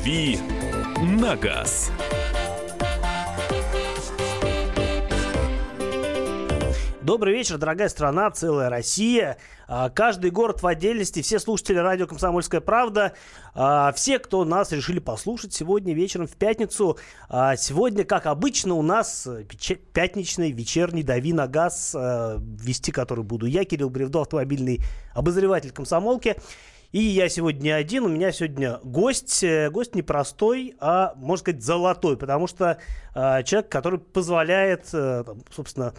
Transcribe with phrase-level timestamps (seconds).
[0.00, 0.38] «Дави
[1.02, 1.90] на газ».
[7.02, 9.36] Добрый вечер, дорогая страна, целая Россия.
[9.68, 13.12] А, каждый город в отдельности, все слушатели радио «Комсомольская правда»,
[13.52, 16.96] а, все, кто нас решили послушать сегодня вечером в пятницу.
[17.28, 19.28] А, сегодня, как обычно, у нас
[19.92, 24.80] пятничный вечерний «Дави на газ», вести который буду я, Кирилл Бревдо, автомобильный
[25.12, 26.36] обозреватель комсомолки.
[26.92, 31.62] И я сегодня один, у меня сегодня гость, э, гость не простой, а, можно сказать,
[31.62, 32.78] золотой, потому что
[33.14, 35.94] э, человек, который позволяет, э, собственно,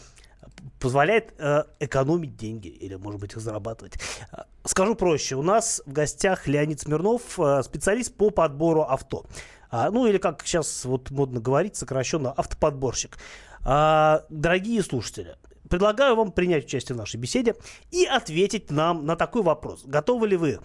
[0.82, 3.94] позволяет э, экономить деньги или, может быть, их зарабатывать.
[4.34, 5.36] Э, скажу проще.
[5.36, 9.26] У нас в гостях Леонид Смирнов, э, специалист по подбору авто.
[9.70, 13.18] А, ну, или, как сейчас вот модно говорить, сокращенно автоподборщик.
[13.64, 15.38] А, дорогие слушатели,
[15.70, 17.56] предлагаю вам принять участие в нашей беседе
[17.92, 19.84] и ответить нам на такой вопрос.
[19.86, 20.60] Готовы ли вы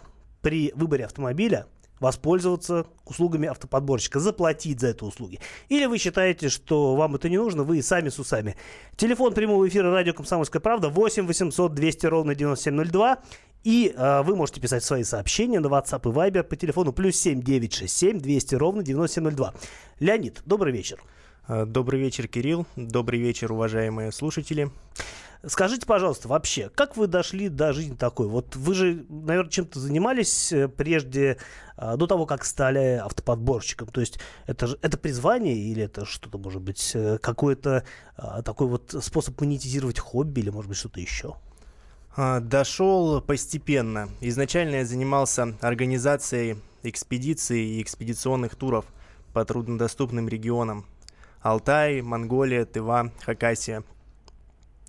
[0.46, 1.66] при выборе автомобиля
[1.98, 5.40] воспользоваться услугами автоподборщика, заплатить за это услуги.
[5.68, 8.54] Или вы считаете, что вам это не нужно, вы сами с усами.
[8.94, 13.18] Телефон прямого эфира радио «Комсомольская правда» 8 800 200 ровно 9702.
[13.64, 17.42] И э, вы можете писать свои сообщения на WhatsApp и Viber по телефону плюс 7
[17.42, 19.52] 967 200 ровно 9702.
[19.98, 21.02] Леонид, добрый вечер.
[21.48, 22.66] Э, добрый вечер, Кирилл.
[22.76, 24.70] Добрый вечер, уважаемые слушатели.
[25.48, 28.26] Скажите, пожалуйста, вообще, как вы дошли до жизни такой?
[28.26, 31.38] Вот вы же, наверное, чем-то занимались э, прежде,
[31.76, 33.86] а, до того, как стали автоподборщиком.
[33.88, 37.84] То есть это, это призвание или это что-то, может быть, э, какой-то
[38.16, 41.36] а, такой вот способ монетизировать хобби или, может быть, что-то еще?
[42.16, 44.08] А, дошел постепенно.
[44.20, 48.86] Изначально я занимался организацией экспедиций и экспедиционных туров
[49.32, 50.86] по труднодоступным регионам.
[51.40, 53.84] Алтай, Монголия, Тыва, Хакасия.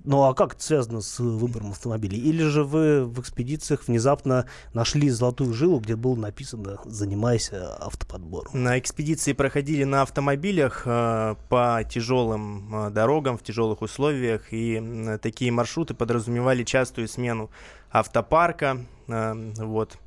[0.08, 2.17] Ну а как это связано с выбором автомобилей?
[2.17, 8.52] Или же вы в экспедициях внезапно нашли золотую жилу, где было написано «Занимайся автоподбором»?
[8.53, 15.17] На экспедиции проходили на автомобилях э, по тяжелым э, дорогам в тяжелых условиях, и э,
[15.17, 17.49] такие маршруты подразумевали частую смену
[17.92, 19.98] автопарка, э, вот.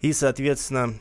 [0.00, 0.94] И, соответственно,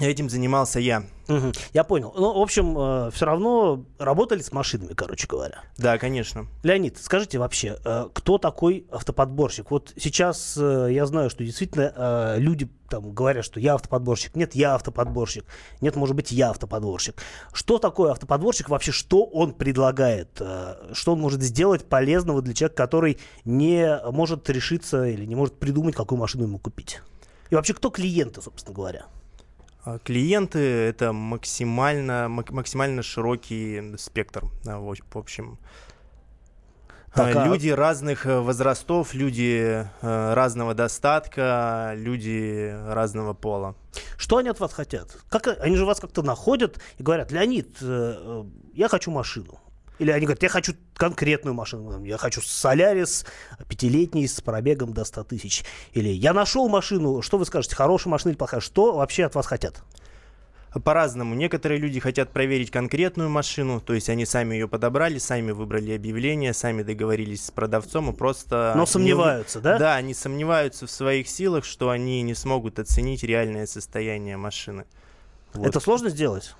[0.00, 1.04] Этим занимался я.
[1.28, 2.12] Угу, я понял.
[2.16, 5.62] Ну, в общем, э, все равно работали с машинами, короче говоря.
[5.78, 6.48] Да, конечно.
[6.64, 9.70] Леонид, скажите вообще, э, кто такой автоподборщик?
[9.70, 14.34] Вот сейчас э, я знаю, что действительно э, люди там говорят, что я автоподборщик.
[14.34, 15.44] Нет, я автоподборщик.
[15.80, 17.14] Нет, может быть, я автоподборщик.
[17.52, 18.68] Что такое автоподборщик?
[18.68, 20.38] Вообще, что он предлагает?
[20.40, 25.56] Э, что он может сделать полезного для человека, который не может решиться или не может
[25.56, 27.00] придумать, какую машину ему купить?
[27.50, 29.06] И вообще, кто клиенты, собственно говоря?
[29.84, 35.58] А, клиенты— это максимально, максимально широкий спектр, в общем.
[37.14, 37.44] Так, а...
[37.46, 43.76] Люди разных э, возрастов, люди э, разного достатка, люди разного пола.
[44.16, 45.16] Что они от вас хотят?
[45.28, 49.60] Как, они же вас как-то находят и говорят, Леонид, э, я хочу машину.
[49.98, 53.24] Или они говорят, я хочу конкретную машину, я хочу Солярис
[53.68, 55.64] пятилетний с пробегом до 100 тысяч.
[55.92, 58.60] Или я нашел машину, что вы скажете, хорошая машина или плохая?
[58.60, 59.82] Что вообще от вас хотят?
[60.82, 61.36] По-разному.
[61.36, 66.52] Некоторые люди хотят проверить конкретную машину, то есть они сами ее подобрали, сами выбрали объявление,
[66.52, 68.72] сами договорились с продавцом и просто...
[68.74, 69.62] Но сомневаются, не...
[69.62, 69.78] да?
[69.78, 74.84] Да, они сомневаются в своих силах, что они не смогут оценить реальное состояние машины.
[75.52, 75.64] Вот.
[75.64, 76.56] Это сложно сделать?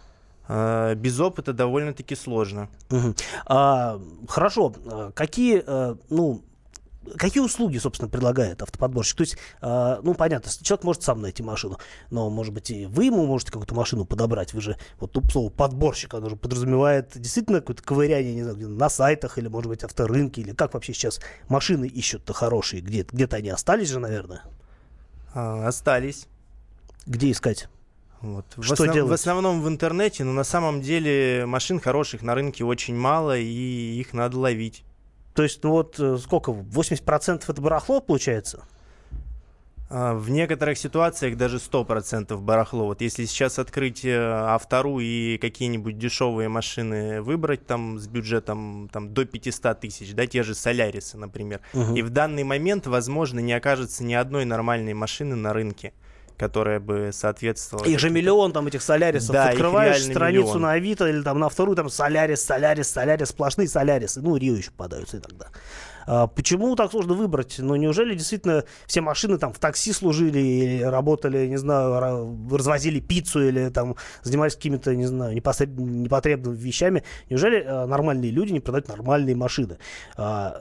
[0.47, 2.69] А, без опыта довольно-таки сложно.
[2.91, 3.15] Угу.
[3.47, 4.75] А, хорошо.
[4.87, 6.43] А какие, а, ну,
[7.16, 9.16] какие услуги, собственно, предлагает автоподборщик?
[9.16, 11.78] То есть, э, ну, понятно, человек может сам найти машину,
[12.10, 14.55] но, может быть, и вы ему можете какую-то машину подобрать.
[14.55, 18.88] Вы же, вот тут слово подборщик, оно же подразумевает действительно какое-то ковыряние, не знаю, на
[18.88, 22.81] сайтах или, может быть, авторынке, или как вообще сейчас машины ищут-то хорошие?
[22.81, 24.43] Где- где-то они остались же, наверное?
[25.34, 26.26] А, остались.
[27.06, 27.69] Где искать?
[28.24, 28.46] Вот.
[28.60, 29.08] Что в, основ...
[29.08, 34.00] в основном в интернете, но на самом деле машин хороших на рынке очень мало, и
[34.00, 34.82] их надо ловить.
[35.34, 38.64] То есть, ну вот э, сколько, 80% это барахло получается?
[39.90, 42.87] А, в некоторых ситуациях даже 100% барахло.
[42.87, 49.12] Вот если сейчас открыть э, автору и какие-нибудь дешевые машины выбрать там с бюджетом там,
[49.12, 51.94] до 500 тысяч, да, те же Солярисы, например, угу.
[51.94, 55.93] и в данный момент, возможно, не окажется ни одной нормальной машины на рынке
[56.36, 57.86] которая бы соответствовала.
[57.86, 59.32] Их же миллион там этих солярисов.
[59.32, 60.62] Да, Открываешь страницу миллион.
[60.62, 64.20] на Авито или там на вторую там солярис, солярис, солярис, сплошные солярисы.
[64.20, 65.48] Ну, Рио еще попадаются иногда.
[66.06, 67.56] А, почему так сложно выбрать?
[67.58, 73.48] Ну, неужели действительно все машины там в такси служили или работали, не знаю, развозили пиццу
[73.48, 77.04] или там занимались какими-то, не знаю, непотребными вещами?
[77.30, 79.78] Неужели а, нормальные люди не продают нормальные машины?
[80.16, 80.60] А,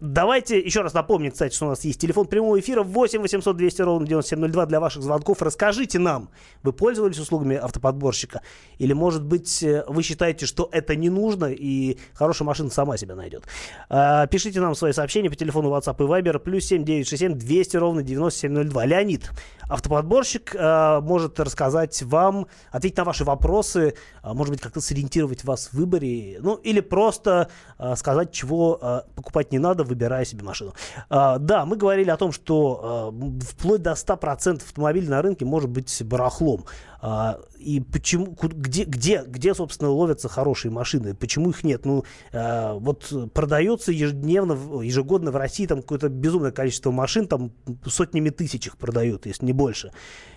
[0.00, 3.82] Давайте еще раз напомним, кстати, что у нас есть телефон прямого эфира 8 800 200
[3.82, 5.42] ровно 9702 для ваших звонков.
[5.42, 6.30] Расскажите нам,
[6.62, 8.42] вы пользовались услугами автоподборщика?
[8.78, 13.14] Или, может быть, э, вы считаете, что это не нужно и хорошая машина сама себя
[13.14, 13.44] найдет?
[13.88, 18.86] А, пишите нам свои сообщения по телефону WhatsApp и Viber плюс 7967 200 ровно 9702.
[18.86, 19.30] Леонид,
[19.68, 25.68] автоподборщик, а, может рассказать вам, ответить на ваши вопросы, а, может быть, как-то сориентировать вас
[25.68, 30.74] в выборе, ну, или просто а, сказать, чего а, покупать не надо выбирая себе машину.
[31.10, 35.70] А, да, мы говорили о том, что а, вплоть до 100% автомобилей на рынке может
[35.70, 36.64] быть барахлом.
[37.00, 41.14] А, и почему, где, где, где, собственно, ловятся хорошие машины?
[41.14, 41.84] Почему их нет?
[41.84, 47.52] Ну, а, вот продается ежедневно, ежегодно в России там какое-то безумное количество машин, там
[47.86, 49.92] сотнями тысяч их продают, если не больше.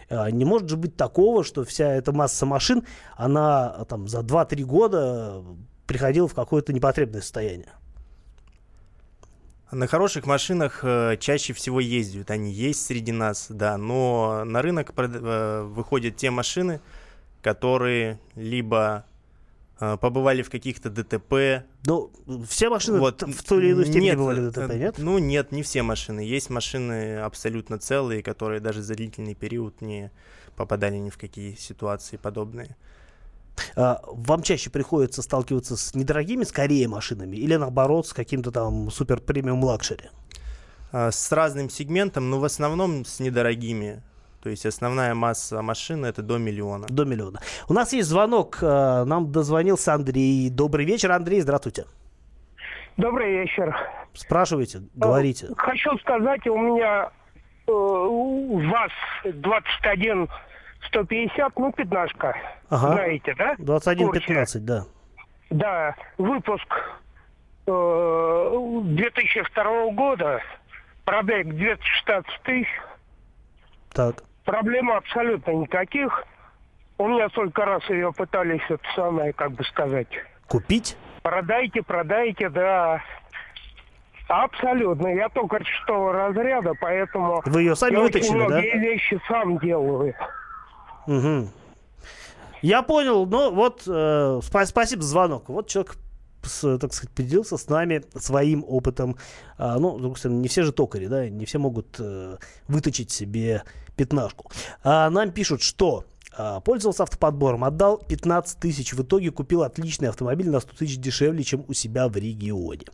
[0.10, 2.84] А, не может же быть такого, что вся эта масса машин,
[3.16, 5.44] она там за 2-3 года
[5.88, 7.70] приходила в какое-то непотребное состояние.
[9.72, 14.92] На хороших машинах э, чаще всего ездят, они есть среди нас, да, но на рынок
[14.98, 16.82] э, выходят те машины,
[17.42, 19.06] которые либо
[19.80, 21.66] э, побывали в каких-то ДТП.
[21.86, 22.12] Ну,
[22.50, 24.96] все машины вот, в той или иной степени нет, бывали в ДТП, нет?
[24.98, 26.20] Ну, нет, не все машины.
[26.20, 30.12] Есть машины абсолютно целые, которые даже за длительный период не
[30.58, 32.76] попадали ни в какие ситуации подобные.
[33.76, 39.20] А, вам чаще приходится сталкиваться с недорогими, скорее машинами, или наоборот с каким-то там супер
[39.20, 40.10] премиум luxury?
[40.92, 44.02] А, с разным сегментом, но в основном с недорогими.
[44.42, 46.88] То есть основная масса машин это до миллиона.
[46.90, 47.40] До миллиона.
[47.70, 48.58] У нас есть звонок.
[48.62, 50.50] А, нам дозвонился Андрей.
[50.50, 51.42] Добрый вечер, Андрей.
[51.42, 51.86] Здравствуйте.
[52.98, 53.76] Добрый вечер.
[54.14, 55.48] Спрашивайте, говорите.
[55.58, 57.10] Хочу сказать, у меня
[57.68, 58.92] э, у вас
[59.24, 60.28] 21
[60.92, 62.36] 150, ну, пятнашка.
[62.70, 62.94] Ага.
[62.94, 63.56] Знаете, да?
[63.56, 64.84] 21-15, да.
[65.50, 66.68] Да, выпуск
[67.68, 70.42] э, 2002 года,
[71.06, 72.68] пробег 216 тысяч.
[73.94, 74.24] Так.
[74.46, 76.26] Проблем абсолютно никаких.
[76.98, 80.08] У меня столько раз ее пытались, это самое, как бы сказать...
[80.48, 80.98] Купить?
[81.24, 83.02] Продайте, продайте, да.
[84.28, 85.08] Абсолютно.
[85.08, 87.42] Я только шестого разряда, поэтому...
[87.46, 88.60] Вы ее сами я вытащили, очень да?
[88.60, 90.14] Я вещи сам делаю.
[91.08, 91.50] Угу.
[92.62, 95.50] Я понял, ну вот, э, спа- спасибо за звонок.
[95.50, 95.98] Вот человек
[96.44, 99.18] с, так сказать, поделился с нами своим опытом.
[99.58, 102.38] А, ну, стороны, не все же токари, да, не все могут э,
[102.68, 103.64] выточить себе
[103.96, 104.52] пятнашку.
[104.84, 110.50] А, нам пишут, что а, пользовался автоподбором, отдал 15 тысяч, в итоге купил отличный автомобиль
[110.50, 112.86] на 100 тысяч дешевле, чем у себя в регионе.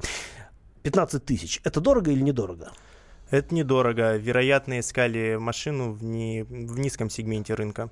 [0.83, 1.61] 15 тысяч.
[1.63, 2.71] Это дорого или недорого?
[3.29, 4.15] Это недорого.
[4.17, 7.89] Вероятно, искали машину в, не, в низком сегменте рынка.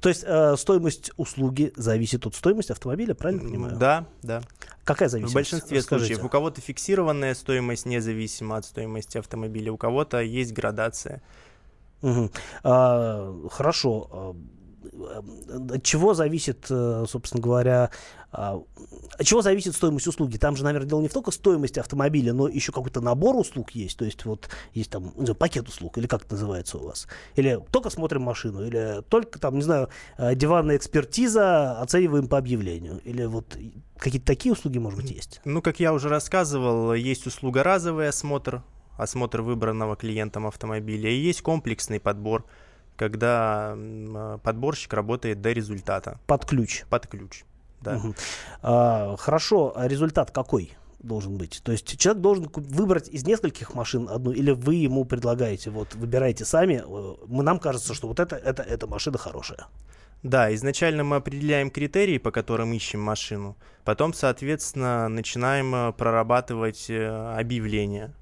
[0.00, 3.76] То есть э, стоимость услуги зависит от стоимости автомобиля, правильно понимаю?
[3.76, 4.42] Да, да.
[4.84, 5.32] Какая зависимость?
[5.32, 6.14] В большинстве Расскажите.
[6.14, 6.26] случаев.
[6.26, 11.22] У кого-то фиксированная стоимость независимо от стоимости автомобиля, у кого-то есть градация.
[12.02, 12.30] Угу.
[12.64, 14.36] А, хорошо.
[14.92, 15.22] А,
[15.74, 17.90] от чего зависит, э, собственно говоря,
[18.32, 18.62] а,
[19.18, 20.38] от чего зависит стоимость услуги?
[20.38, 23.98] Там же, наверное, дело не в только стоимости автомобиля, но еще какой-то набор услуг есть.
[23.98, 27.06] То есть вот есть там знаю, пакет услуг, или как это называется у вас?
[27.36, 33.00] Или только смотрим машину, или только там, не знаю, э, диванная экспертиза, оцениваем по объявлению.
[33.04, 33.56] Или вот
[33.98, 35.40] какие-то такие услуги, может быть, есть?
[35.44, 38.62] Ну, как я уже рассказывал, есть услуга разовый осмотр,
[38.96, 42.44] осмотр выбранного клиентом автомобиля, и есть комплексный подбор–
[42.96, 46.18] когда а, подборщик работает до результата.
[46.26, 46.84] Под ключ.
[46.88, 47.44] Под ключ,
[47.80, 47.96] да.
[47.96, 48.14] Угу.
[48.62, 50.76] А, хорошо, а результат какой?
[51.02, 51.60] должен быть.
[51.64, 56.44] То есть человек должен выбрать из нескольких машин одну, или вы ему предлагаете, вот выбирайте
[56.44, 56.82] сами.
[56.84, 59.66] Э, мы, нам кажется, что вот это, это, эта машина хорошая.
[60.22, 63.56] Да, изначально мы определяем критерии, по которым ищем машину.
[63.84, 68.14] Потом, соответственно, начинаем э, прорабатывать э, объявления,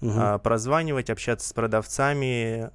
[0.00, 0.38] угу.
[0.42, 2.70] прозванивать, общаться с продавцами,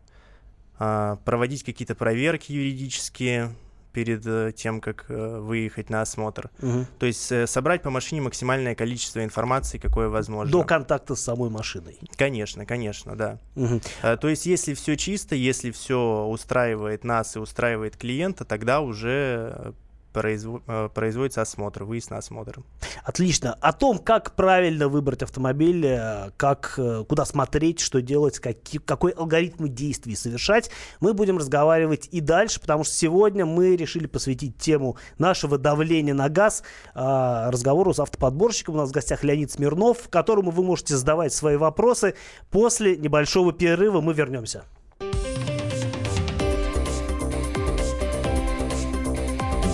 [0.79, 3.51] проводить какие-то проверки юридические
[3.91, 6.49] перед э, тем, как э, выехать на осмотр.
[6.61, 6.85] Угу.
[6.99, 10.51] То есть э, собрать по машине максимальное количество информации, какое возможно.
[10.51, 11.97] До контакта с самой машиной.
[12.15, 13.39] Конечно, конечно, да.
[13.55, 13.81] Угу.
[14.21, 19.73] То есть если все чисто, если все устраивает нас и устраивает клиента, тогда уже
[20.13, 22.59] производится э, производится осмотр, выезд на осмотр.
[23.03, 23.53] Отлично.
[23.61, 29.11] О том, как правильно выбрать автомобиль, э, как, э, куда смотреть, что делать, какие, какой
[29.11, 34.97] алгоритм действий совершать, мы будем разговаривать и дальше, потому что сегодня мы решили посвятить тему
[35.17, 36.63] нашего давления на газ
[36.93, 38.75] разговору с автоподборщиком.
[38.75, 42.15] У нас в гостях Леонид Смирнов, которому вы можете задавать свои вопросы.
[42.49, 44.63] После небольшого перерыва мы вернемся.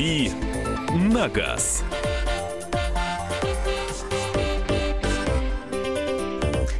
[0.00, 0.30] «Дави
[1.12, 1.84] на газ».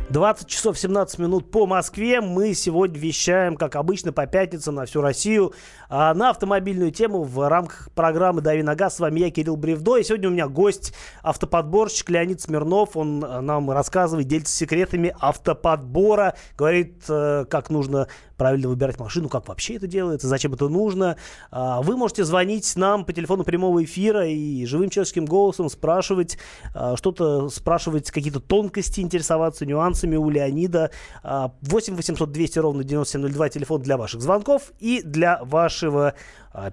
[0.09, 2.21] 20 часов 17 минут по Москве.
[2.21, 5.53] Мы сегодня вещаем, как обычно, по пятницам на всю Россию
[5.89, 8.97] а, на автомобильную тему в рамках программы «Дави на газ».
[8.97, 9.99] С вами я, Кирилл Бревдо.
[9.99, 12.97] И сегодня у меня гость, автоподборщик Леонид Смирнов.
[12.97, 16.35] Он а, нам рассказывает, делится секретами автоподбора.
[16.57, 18.09] Говорит, а, как нужно
[18.40, 21.18] правильно выбирать машину, как вообще это делается, зачем это нужно.
[21.50, 26.38] А, вы можете звонить нам по телефону прямого эфира и живым человеческим голосом спрашивать
[26.75, 30.90] а, что-то, спрашивать какие-то тонкости, интересоваться нюансами у Леонида.
[31.23, 36.14] 8 800 200 ровно 9702 телефон для ваших звонков и для вашего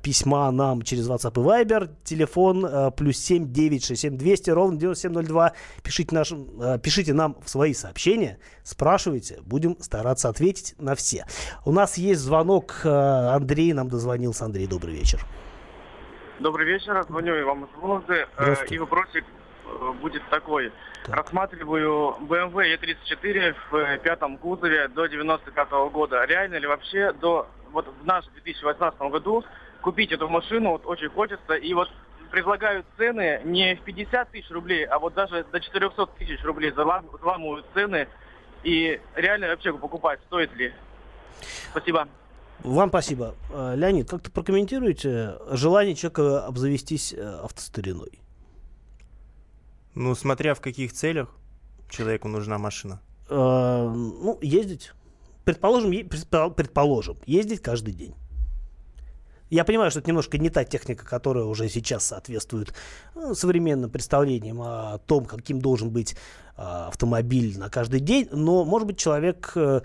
[0.02, 1.90] письма нам через WhatsApp и Viber.
[2.04, 5.54] Телефон а, плюс 7 967 200 ровно 9702.
[5.84, 9.40] Пишите, нашим, а, пишите нам в свои сообщения, спрашивайте.
[9.46, 11.26] Будем стараться ответить на все.
[11.66, 12.82] У нас есть звонок.
[12.86, 14.46] Андрей нам дозвонился.
[14.46, 15.26] Андрей, добрый вечер.
[16.40, 17.04] Добрый вечер.
[17.10, 18.28] Звоню вам из Вологды.
[18.38, 19.26] Э, и вопросик
[20.02, 20.72] будет такой.
[21.06, 21.16] Так.
[21.16, 26.26] Рассматриваю BMW E34 в пятом кузове до 95 -го года.
[26.26, 29.44] Реально ли вообще до вот в наш 2018 году
[29.82, 31.54] купить эту машину вот очень хочется.
[31.56, 31.90] И вот
[32.32, 37.66] предлагают цены не в 50 тысяч рублей, а вот даже до 400 тысяч рублей заламывают
[37.74, 38.08] цены.
[38.64, 40.74] И реально вообще покупать стоит ли?
[41.72, 42.08] Спасибо.
[42.64, 43.36] Вам спасибо.
[43.54, 48.20] Э, Леонид, как-то прокомментируете желание человека обзавестись э, автостариной?
[49.98, 51.36] Ну, смотря в каких целях
[51.90, 53.02] человеку нужна машина.
[53.30, 54.92] Э, ну, ездить.
[55.44, 55.92] Предположим,
[56.54, 58.14] предположим, ездить каждый день.
[59.50, 62.76] Я понимаю, что это немножко не та техника, которая уже сейчас соответствует
[63.16, 66.16] ну, современным представлениям о том, каким должен быть
[66.58, 69.82] а, автомобиль на каждый день, но, может быть, человек а,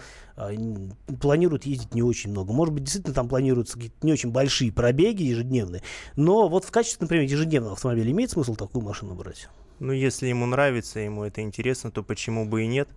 [1.22, 2.52] планирует ездить не очень много.
[2.52, 5.82] Может быть, действительно там планируются какие-то не очень большие пробеги ежедневные,
[6.16, 9.48] но вот в качестве, например, ежедневного автомобиля имеет смысл такую машину брать?
[9.82, 12.88] Ну, если ему нравится, ему это интересно, то почему бы и нет?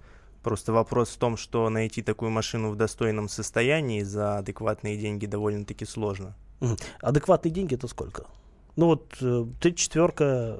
[0.44, 5.84] Просто вопрос в том, что найти такую машину в достойном состоянии за адекватные деньги довольно-таки
[5.84, 6.36] сложно.
[7.01, 8.27] Адекватные деньги это сколько?
[8.75, 10.60] Ну вот э, ты четверка.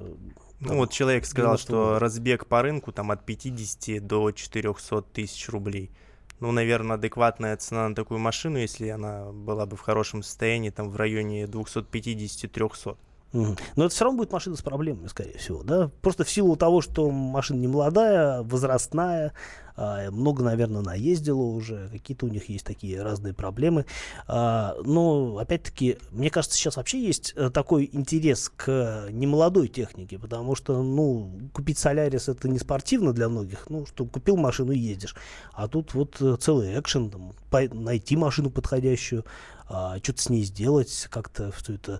[0.62, 5.92] Ну вот человек сказал, что разбег по рынку там от 50 до 400 тысяч рублей.
[6.40, 10.90] Ну, наверное, адекватная цена на такую машину, если она была бы в хорошем состоянии, там
[10.90, 12.98] в районе 250-300.
[13.36, 15.90] Но это все равно будет машина с проблемами, скорее всего, да?
[16.02, 19.34] Просто в силу того, что машина не молодая, возрастная,
[19.78, 23.86] а, много, наверное, наездила уже, какие-то у них есть такие разные проблемы.
[24.28, 30.56] А, но, опять-таки, мне кажется, сейчас вообще есть э, такой интерес к немолодой технике, потому
[30.56, 35.16] что, ну, купить Солярис это не спортивно для многих, ну, что купил машину и ездишь.
[35.54, 37.34] А тут вот э, целый экшен, там,
[37.74, 39.26] найти машину подходящую,
[39.68, 42.00] а, что-то с ней сделать, как-то все это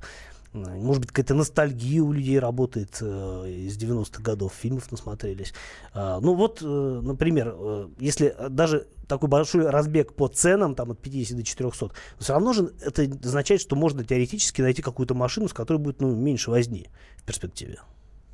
[0.56, 3.06] может быть, какая-то ностальгия у людей работает э,
[3.50, 5.54] из 90-х годов, фильмов насмотрелись.
[5.94, 11.00] Э, ну вот, э, например, э, если даже такой большой разбег по ценам, там от
[11.02, 15.54] 50 до 400, все равно же это означает, что можно теоретически найти какую-то машину, с
[15.54, 17.80] которой будет ну, меньше возни в перспективе.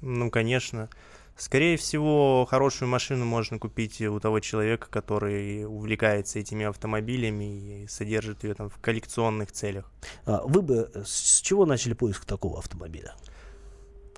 [0.01, 0.89] Ну, конечно.
[1.37, 8.43] Скорее всего, хорошую машину можно купить у того человека, который увлекается этими автомобилями и содержит
[8.43, 9.91] ее там в коллекционных целях.
[10.25, 13.15] А вы бы с чего начали поиск такого автомобиля?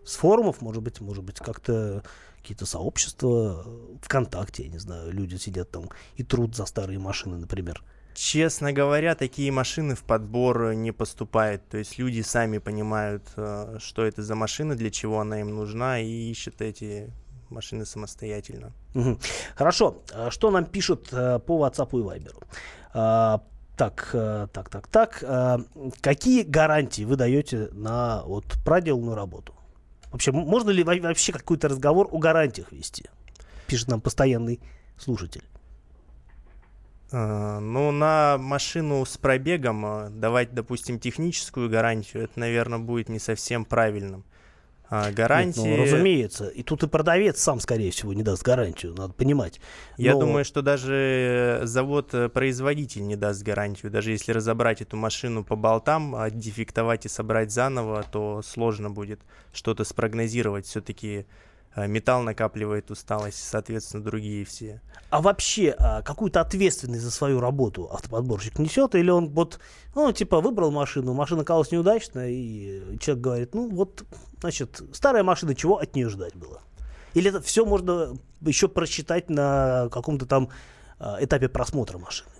[0.05, 2.03] С форумов, может быть, может быть, как-то
[2.37, 3.65] какие-то сообщества
[4.01, 7.81] ВКонтакте, я не знаю, люди сидят там и труд за старые машины, например.
[8.13, 11.67] Честно говоря, такие машины в подбор не поступают.
[11.69, 15.99] То есть люди сами понимают, э, что это за машина, для чего она им нужна,
[15.99, 17.11] и ищут эти
[17.49, 18.71] машины самостоятельно.
[18.95, 19.19] Угу.
[19.55, 20.01] Хорошо.
[20.13, 22.43] А что нам пишут э, по WhatsApp и Viber?
[22.93, 23.41] А,
[23.75, 25.23] Так, э, так, так, так.
[25.23, 25.57] Э,
[26.01, 29.55] какие гарантии вы даете на вот проделанную работу?
[30.11, 33.05] Вообще, можно ли вообще какой-то разговор о гарантиях вести?
[33.65, 34.59] Пишет нам постоянный
[34.97, 35.43] слушатель.
[37.13, 44.25] Ну, на машину с пробегом давать, допустим, техническую гарантию, это, наверное, будет не совсем правильным.
[44.89, 45.61] А, гарантии...
[45.61, 46.47] Нет, ну, разумеется.
[46.49, 49.59] И тут и продавец сам, скорее всего, не даст гарантию, надо понимать.
[49.97, 50.03] Но...
[50.03, 53.91] Я думаю, что даже завод-производитель не даст гарантию.
[53.91, 59.83] Даже если разобрать эту машину по болтам, дефектовать и собрать заново, то сложно будет что-то
[59.83, 60.65] спрогнозировать.
[60.65, 61.25] Все-таки а,
[61.75, 64.81] металл накапливает усталость, соответственно, другие все.
[65.09, 68.95] А вообще, а, какую-то ответственность за свою работу автоподборщик несет?
[68.95, 69.59] Или он вот,
[69.95, 74.03] ну, типа, выбрал машину, машина оказалась неудачная, и человек говорит, ну, вот,
[74.39, 76.61] значит, старая машина, чего от нее ждать было?
[77.13, 80.49] Или это все можно еще просчитать на каком-то там
[80.99, 82.32] а, этапе просмотра машины?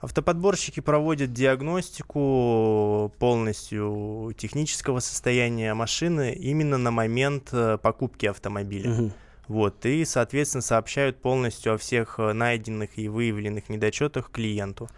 [0.00, 8.90] Автоподборщики проводят диагностику полностью технического состояния машины именно на момент э, покупки автомобиля.
[8.90, 9.12] Угу.
[9.48, 14.88] Вот, и, соответственно, сообщают полностью о всех э, найденных и выявленных недочетах клиенту.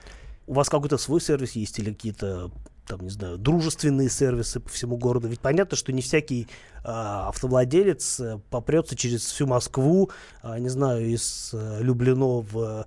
[0.47, 2.53] У вас какой-то свой сервис есть или какие-то
[2.87, 5.29] там, не знаю, дружественные сервисы по всему городу.
[5.29, 6.47] Ведь понятно, что не всякий э,
[6.85, 10.11] автовладелец попрется через всю Москву,
[10.43, 12.85] э, не знаю, из э, Люблино в э,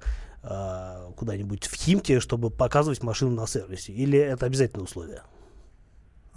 [1.15, 3.93] куда-нибудь в Химте, чтобы показывать машину на сервисе?
[3.93, 5.23] Или это обязательное условие?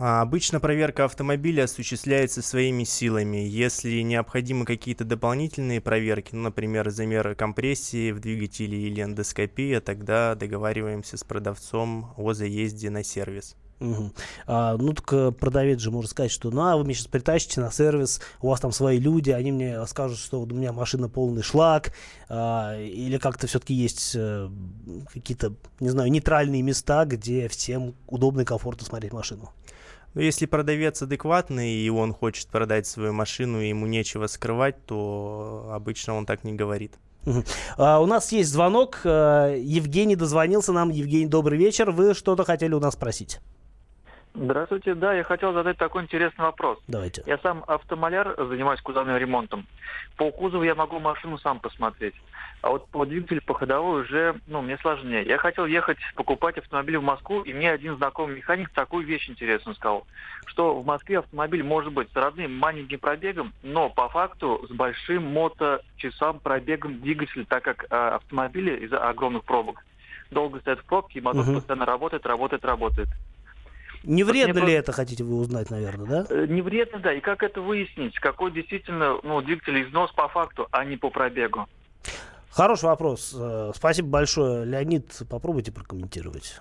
[0.00, 3.38] А обычно проверка автомобиля осуществляется своими силами.
[3.38, 11.16] Если необходимы какие-то дополнительные проверки, ну, например, замеры компрессии в двигателе или эндоскопия, тогда договариваемся
[11.16, 13.56] с продавцом о заезде на сервис.
[13.80, 14.12] Угу.
[14.46, 17.70] А, ну, так продавец же может сказать, что ну, а вы меня сейчас притащите на
[17.70, 21.92] сервис, у вас там свои люди, они мне скажут, что у меня машина полный шлак,
[22.28, 24.50] а, или как-то все-таки есть а,
[25.12, 29.50] какие-то, не знаю, нейтральные места, где всем удобно и комфортно смотреть машину.
[30.14, 35.68] Ну, если продавец адекватный, и он хочет продать свою машину, и ему нечего скрывать, то
[35.70, 36.94] обычно он так не говорит.
[37.76, 39.00] А, у нас есть звонок.
[39.04, 40.90] А, Евгений дозвонился нам.
[40.90, 41.90] Евгений, добрый вечер.
[41.90, 43.40] Вы что-то хотели у нас спросить?
[44.40, 46.78] Здравствуйте, да, я хотел задать такой интересный вопрос.
[46.86, 47.22] Давайте.
[47.26, 49.66] Я сам автомаляр, занимаюсь кузовным ремонтом.
[50.16, 52.14] По кузову я могу машину сам посмотреть.
[52.62, 55.24] А вот по двигателю, по ходовой уже, ну, мне сложнее.
[55.24, 59.74] Я хотел ехать покупать автомобиль в Москву, и мне один знакомый механик такую вещь интересную
[59.74, 60.06] сказал,
[60.46, 65.32] что в Москве автомобиль может быть с родным маленьким пробегом, но по факту с большим
[65.32, 69.84] моточасам пробегом двигателя, так как э, автомобили из-за огромных пробок
[70.30, 71.54] долго стоят в пробке, и мотор угу.
[71.54, 73.08] постоянно работает, работает, работает.
[74.04, 76.26] Не вредно ли это, хотите вы узнать, наверное, да?
[76.30, 77.12] Э, не вредно, да.
[77.12, 78.18] И как это выяснить?
[78.18, 81.66] Какой действительно ну, двигатель износ по факту, а не по пробегу?
[82.50, 83.34] Хороший вопрос.
[83.38, 84.64] Э, спасибо большое.
[84.64, 86.60] Леонид, попробуйте прокомментировать.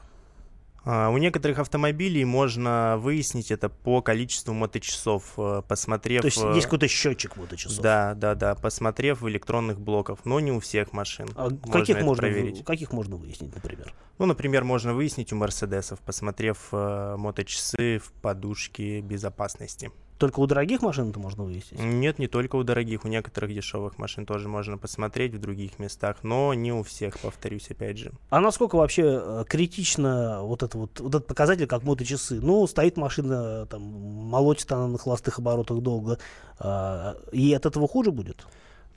[0.90, 6.22] А, у некоторых автомобилей можно выяснить это по количеству моточасов, э, посмотрев...
[6.22, 7.82] То есть есть какой-то счетчик моточасов?
[7.82, 11.28] Да, да, да, посмотрев в электронных блоках, но не у всех машин.
[11.36, 12.64] А можно каких, можно, проверить.
[12.64, 13.94] каких можно выяснить, например?
[14.18, 19.92] Ну, например, можно выяснить у Мерседесов, посмотрев э, моточасы в подушке безопасности.
[20.18, 21.80] Только у дорогих машин это можно выяснить?
[21.80, 26.18] Нет, не только у дорогих, у некоторых дешевых машин тоже можно посмотреть в других местах,
[26.24, 28.12] но не у всех, повторюсь опять же.
[28.30, 32.42] А насколько вообще э, критично вот, это вот, вот этот показатель, как моточасы?
[32.42, 36.18] Ну, стоит машина, там, молотит она на холостых оборотах долго,
[36.60, 38.48] а, и от этого хуже будет?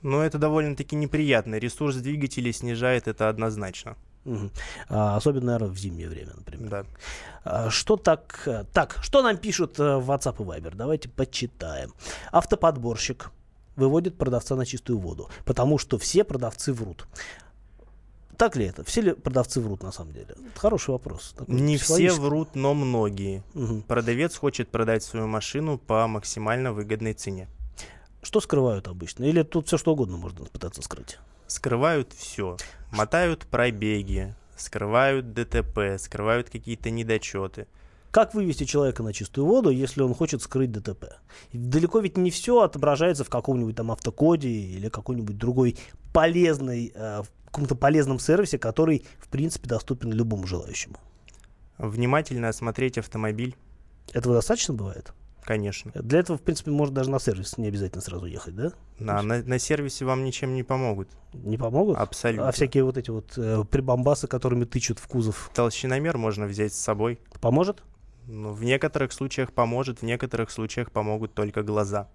[0.01, 1.55] Ну, это довольно-таки неприятно.
[1.59, 3.95] Ресурс двигателя снижает это однозначно.
[4.25, 4.49] Угу.
[4.89, 6.69] А, особенно, наверное, в зимнее время, например.
[6.69, 6.85] Да.
[7.43, 8.43] А, что так...
[8.45, 10.75] Э, так, что нам пишут э, в WhatsApp и Viber?
[10.75, 11.93] Давайте почитаем.
[12.31, 13.31] Автоподборщик
[13.75, 17.07] выводит продавца на чистую воду, потому что все продавцы врут.
[18.37, 18.83] Так ли это?
[18.83, 20.27] Все ли продавцы врут на самом деле?
[20.29, 21.33] Это хороший вопрос.
[21.37, 23.43] Такой Не все врут, но многие.
[23.55, 23.81] Угу.
[23.87, 27.47] Продавец хочет продать свою машину по максимально выгодной цене.
[28.23, 29.23] Что скрывают обычно?
[29.23, 31.17] Или тут все что угодно можно пытаться скрыть?
[31.51, 32.57] скрывают все.
[32.91, 37.67] Мотают пробеги, скрывают ДТП, скрывают какие-то недочеты.
[38.11, 41.05] Как вывести человека на чистую воду, если он хочет скрыть ДТП?
[41.53, 45.77] Далеко ведь не все отображается в каком-нибудь там автокоде или какой-нибудь другой
[46.11, 50.97] полезной, э, в каком-то полезном сервисе, который, в принципе, доступен любому желающему.
[51.77, 53.55] Внимательно осмотреть автомобиль.
[54.11, 55.13] Этого достаточно бывает?
[55.51, 55.91] Конечно.
[55.93, 58.71] Для этого, в принципе, можно даже на сервис не обязательно сразу ехать, да?
[58.99, 61.09] На, на, на сервисе вам ничем не помогут.
[61.33, 61.97] Не помогут?
[61.97, 62.47] Абсолютно.
[62.47, 65.51] А всякие вот эти вот э, прибамбасы, которыми тычут в кузов?
[65.53, 67.19] Толщиномер можно взять с собой.
[67.41, 67.83] Поможет?
[68.27, 72.07] Ну, в некоторых случаях поможет, в некоторых случаях помогут только глаза.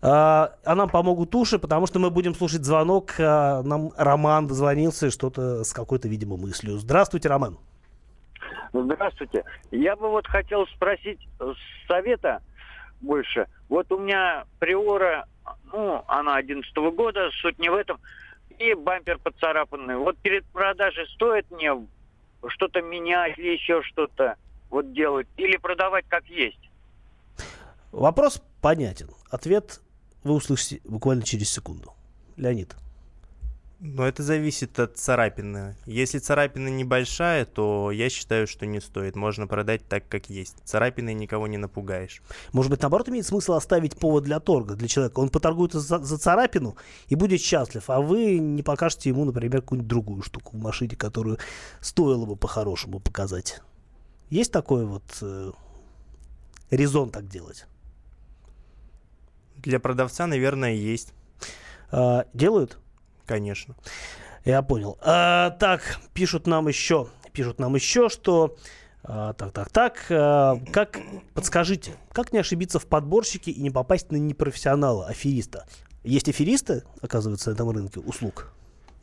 [0.00, 3.14] А, а нам помогут уши, потому что мы будем слушать звонок.
[3.18, 6.78] А, нам Роман дозвонился что-то с какой-то, видимо, мыслью.
[6.78, 7.58] Здравствуйте, Роман.
[8.72, 9.42] Здравствуйте.
[9.72, 11.18] Я бы вот хотел спросить
[11.88, 12.40] совета
[13.00, 13.46] больше.
[13.68, 15.26] Вот у меня приора,
[15.72, 18.00] ну, она 11 -го года, суть не в этом,
[18.58, 19.96] и бампер поцарапанный.
[19.96, 21.72] Вот перед продажей стоит мне
[22.48, 24.36] что-то менять или еще что-то
[24.70, 26.70] вот делать, или продавать как есть?
[27.92, 29.08] Вопрос понятен.
[29.30, 29.80] Ответ
[30.24, 31.94] вы услышите буквально через секунду.
[32.36, 32.76] Леонид.
[33.80, 35.76] Но это зависит от царапины.
[35.86, 39.14] Если царапина небольшая, то я считаю, что не стоит.
[39.14, 40.56] Можно продать так, как есть.
[40.64, 42.20] Царапиной никого не напугаешь.
[42.52, 45.20] Может быть, наоборот, имеет смысл оставить повод для торга для человека.
[45.20, 49.88] Он поторгует за, за царапину и будет счастлив, а вы не покажете ему, например, какую-нибудь
[49.88, 51.38] другую штуку в машине, которую
[51.80, 53.60] стоило бы по-хорошему показать.
[54.28, 55.52] Есть такой вот э,
[56.72, 57.66] резон так делать?
[59.56, 61.12] Для продавца, наверное, есть.
[61.92, 62.78] А, делают?
[63.28, 63.76] Конечно.
[64.44, 64.98] Я понял.
[65.02, 68.56] А, так, пишут нам еще, пишут нам еще, что
[69.04, 70.06] а, так, так, так.
[70.10, 70.98] А, как
[71.34, 75.66] подскажите, как не ошибиться в подборщике и не попасть на непрофессионала, афериста?
[76.04, 78.54] Есть аферисты, оказывается, на этом рынке услуг?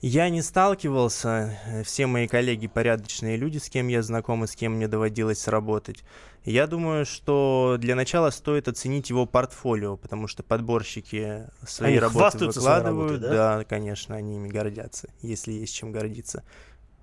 [0.02, 1.58] Я не сталкивался.
[1.84, 6.04] Все мои коллеги порядочные люди, с кем я знаком и с кем мне доводилось работать.
[6.44, 12.46] Я думаю, что для начала стоит оценить его портфолио, потому что подборщики свои они работы
[12.46, 13.12] выкладывают.
[13.14, 13.58] Работой, да?
[13.58, 16.44] да, конечно, они ими гордятся, если есть чем гордиться.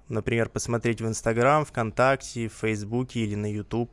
[0.08, 3.90] Например, посмотреть в Инстаграм, ВКонтакте, в Фейсбуке или на Ютуб.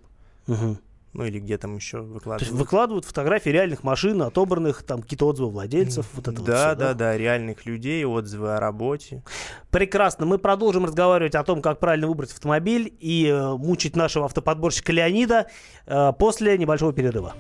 [0.48, 0.78] Угу
[1.14, 2.40] ну или где там еще выкладывают.
[2.40, 6.46] То есть выкладывают фотографии реальных машин, отобранных, там какие-то отзывы владельцев, вот это да, вот
[6.46, 9.24] все, да, да, да, реальных людей, отзывы о работе.
[9.72, 10.26] Прекрасно.
[10.26, 15.48] Мы продолжим разговаривать о том, как правильно выбрать автомобиль и э, мучить нашего автоподборщика Леонида
[15.86, 17.34] э, после небольшого перерыва.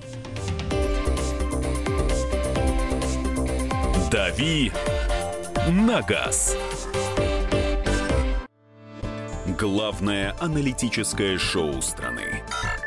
[4.12, 4.71] Дави
[5.69, 6.58] на газ.
[9.60, 12.43] Главное аналитическое шоу страны.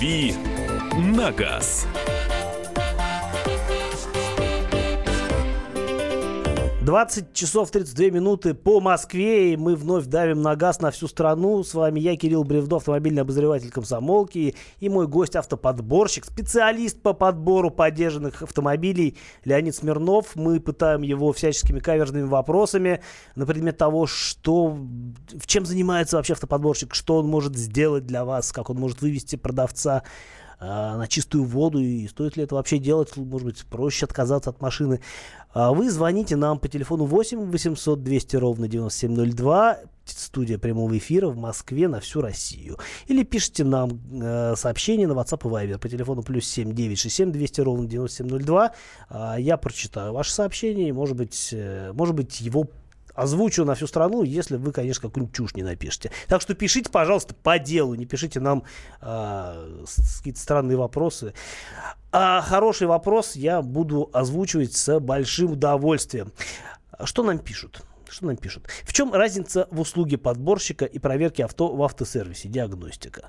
[0.00, 0.32] «Дави
[0.96, 1.86] на газ».
[6.82, 11.62] 20 часов 32 минуты по Москве, и мы вновь давим на газ на всю страну.
[11.62, 17.70] С вами я, Кирилл Бревдо, автомобильный обозреватель комсомолки, и мой гость автоподборщик, специалист по подбору
[17.70, 20.34] поддержанных автомобилей Леонид Смирнов.
[20.36, 23.02] Мы пытаем его всяческими каверзными вопросами
[23.34, 28.52] на предмет того, что, в чем занимается вообще автоподборщик, что он может сделать для вас,
[28.52, 30.02] как он может вывести продавца
[30.60, 34.60] а, на чистую воду, и стоит ли это вообще делать, может быть, проще отказаться от
[34.60, 35.00] машины.
[35.52, 41.36] А вы звоните нам по телефону 8 800 200 ровно 9702, студия прямого эфира в
[41.36, 42.76] Москве на всю Россию.
[43.06, 47.60] Или пишите нам э, сообщение на WhatsApp и Viber по телефону плюс 7 967 200
[47.62, 48.72] ровно 9702.
[49.08, 52.68] Э, я прочитаю ваше сообщение, и, может быть, э, может быть, его
[53.20, 56.10] озвучу на всю страну, если вы, конечно, какую-нибудь чушь не напишете.
[56.26, 58.64] Так что пишите, пожалуйста, по делу, не пишите нам
[59.02, 59.84] э,
[60.18, 61.34] какие-то странные вопросы.
[62.12, 66.32] А хороший вопрос я буду озвучивать с большим удовольствием.
[67.04, 67.82] Что нам пишут?
[68.08, 68.68] Что нам пишут?
[68.84, 73.28] В чем разница в услуге подборщика и проверки авто в автосервисе, диагностика?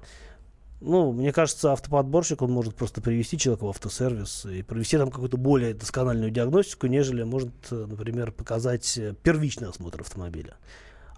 [0.82, 5.38] Ну, мне кажется, автоподборщик, он может просто привести человека в автосервис и провести там какую-то
[5.38, 10.56] более доскональную диагностику, нежели может, например, показать первичный осмотр автомобиля.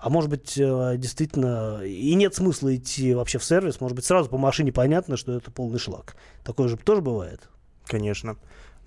[0.04, 4.30] А может быть, э, действительно, и нет смысла идти вообще в сервис, может быть, сразу
[4.30, 6.18] по машине понятно, что это полный шлак.
[6.44, 7.50] Такое же тоже бывает?
[7.86, 8.36] Конечно.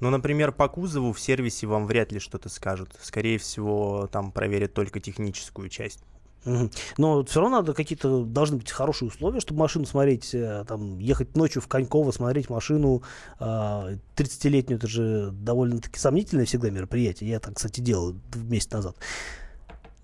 [0.00, 2.90] Ну, например, по кузову в сервисе вам вряд ли что-то скажут.
[3.00, 6.00] Скорее всего, там проверят только техническую часть.
[6.96, 11.36] Но все равно надо какие-то должны быть хорошие условия, чтобы машину смотреть, э, там, ехать
[11.36, 13.02] ночью в Коньково, смотреть машину
[13.40, 17.30] 30-летнюю, а, это же довольно-таки сомнительное всегда мероприятие.
[17.30, 18.96] Я так, кстати, делал месяц назад.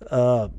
[0.00, 0.50] А,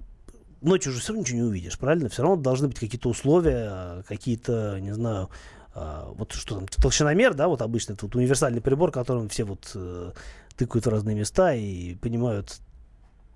[0.61, 2.09] ночью уже все равно ничего не увидишь, правильно?
[2.09, 5.29] Все равно должны быть какие-то условия, какие-то, не знаю,
[5.75, 9.71] а, вот что там, толщиномер, да, вот обычно это вот универсальный прибор, которым все вот
[9.75, 10.11] э,
[10.55, 12.59] тыкают в разные места и понимают,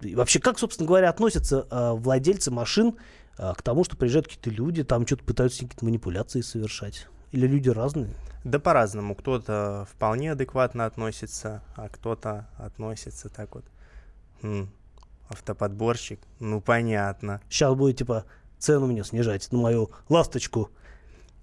[0.01, 2.95] и вообще, как, собственно говоря, относятся э, владельцы машин
[3.37, 7.07] э, к тому, что приезжают какие-то люди, там что-то пытаются какие-то манипуляции совершать?
[7.31, 8.09] Или люди разные?
[8.43, 9.15] Да по-разному.
[9.15, 13.65] Кто-то вполне адекватно относится, а кто-то относится так вот.
[14.43, 14.69] М,
[15.29, 17.41] автоподборщик, ну понятно.
[17.49, 18.25] Сейчас будет типа
[18.59, 20.69] цену мне снижать на мою ласточку.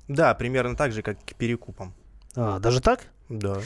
[0.08, 1.94] Да, примерно так же, как к перекупам.
[2.36, 3.06] А, даже так?
[3.28, 3.60] Да.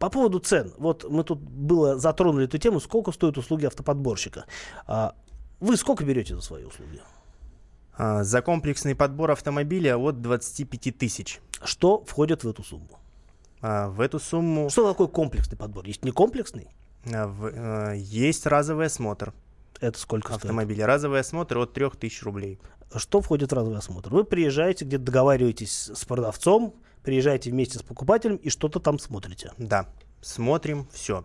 [0.00, 0.72] По поводу цен.
[0.78, 4.46] Вот мы тут было затронули эту тему, сколько стоят услуги автоподборщика.
[4.86, 5.14] А,
[5.60, 7.02] вы сколько берете за свои услуги?
[7.98, 11.40] А, за комплексный подбор автомобиля от 25 тысяч.
[11.62, 12.98] Что входит в эту сумму?
[13.60, 14.70] А, в эту сумму...
[14.70, 15.84] Что такое комплексный подбор?
[15.84, 16.70] Есть не комплексный?
[17.12, 19.34] А, в, а, есть разовый осмотр.
[19.82, 20.76] Это сколько автомобиля?
[20.76, 20.86] Стоит?
[20.86, 22.58] Разовый осмотр от 3000 рублей.
[22.96, 24.08] Что входит в разовый осмотр?
[24.08, 29.52] Вы приезжаете, где-то договариваетесь с продавцом, приезжаете вместе с покупателем и что-то там смотрите.
[29.58, 29.86] Да,
[30.20, 31.24] смотрим все.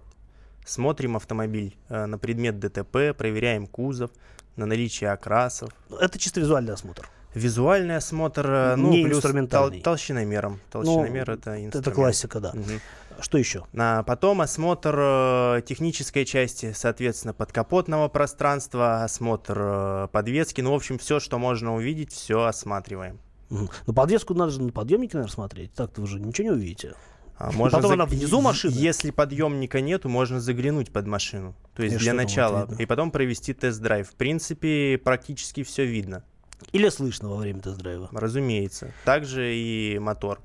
[0.66, 4.12] Смотрим автомобиль э, на предмет ДТП, проверяем кузов,
[4.56, 5.70] на наличие окрасов.
[6.00, 7.10] Это чисто визуальный осмотр.
[7.36, 9.24] Визуальный осмотр, э, ну, Не плюс.
[9.24, 10.60] Тол- толщиномером.
[10.72, 11.76] Толщиномер ну, это инструмент.
[11.76, 12.52] Это классика, да.
[12.52, 13.22] Угу.
[13.22, 13.66] Что еще?
[13.78, 20.62] А потом осмотр э, технической части, соответственно, подкапотного пространства, осмотр э, подвески.
[20.62, 23.20] Ну, в общем, все, что можно увидеть, все осматриваем.
[23.50, 23.70] Угу.
[23.88, 25.74] Но подвеску надо же на подъемнике, наверное, смотреть.
[25.74, 26.96] Так-то вы же ничего не увидите.
[27.38, 27.94] А можно потом за...
[27.96, 28.72] она внизу машины.
[28.74, 31.54] Если подъемника нету, можно заглянуть под машину.
[31.76, 32.70] То есть и для начала.
[32.80, 34.10] И потом провести тест-драйв.
[34.10, 36.24] В принципе, практически все видно.
[36.72, 38.10] Или слышно во время тест-драйва.
[38.12, 38.94] Разумеется.
[39.04, 40.40] Также и мотор.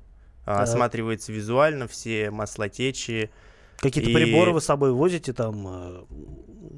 [0.45, 0.61] Так.
[0.61, 3.31] Осматривается визуально, все маслотечи.
[3.77, 4.13] Какие-то и...
[4.13, 6.03] приборы вы с собой возите, там, э,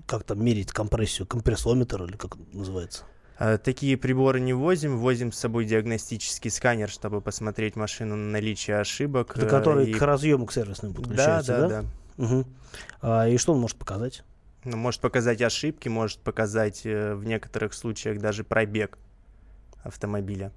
[0.06, 3.04] как там мерить компрессию, компрессометр или как называется?
[3.38, 8.80] А, такие приборы не возим, возим с собой диагностический сканер, чтобы посмотреть машину на наличие
[8.80, 9.36] ошибок.
[9.36, 9.94] Это который и...
[9.94, 11.62] к разъему, к сервисному подключается, да?
[11.62, 11.82] Да, да.
[12.18, 12.26] да.
[12.26, 12.46] Угу.
[13.02, 14.24] А, и что он может показать?
[14.64, 18.98] Ну, может показать ошибки, может показать э, в некоторых случаях даже пробег
[19.84, 20.52] автомобиля.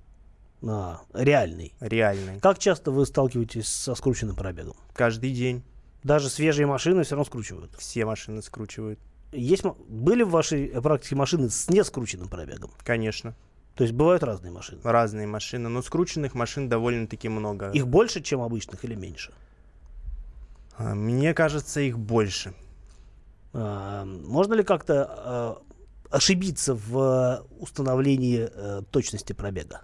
[0.62, 1.75] А, реальный.
[1.81, 2.41] Реальный.
[2.41, 4.77] Как часто вы сталкиваетесь со скрученным пробегом?
[4.95, 5.65] Каждый день.
[6.03, 7.75] Даже свежие машины все равно скручивают?
[7.79, 9.01] Все машины скручивают.
[9.33, 12.71] Есть, были в вашей практике машины с нескрученным пробегом?
[12.85, 13.35] Конечно.
[13.75, 14.81] То есть бывают разные машины?
[14.83, 17.71] Разные машины, но скрученных машин довольно-таки много.
[17.73, 19.33] Их больше, чем обычных или меньше?
[20.79, 22.55] А, мне кажется, их больше.
[23.53, 25.62] А, можно ли как-то а,
[26.11, 29.83] ошибиться в установлении а, точности пробега?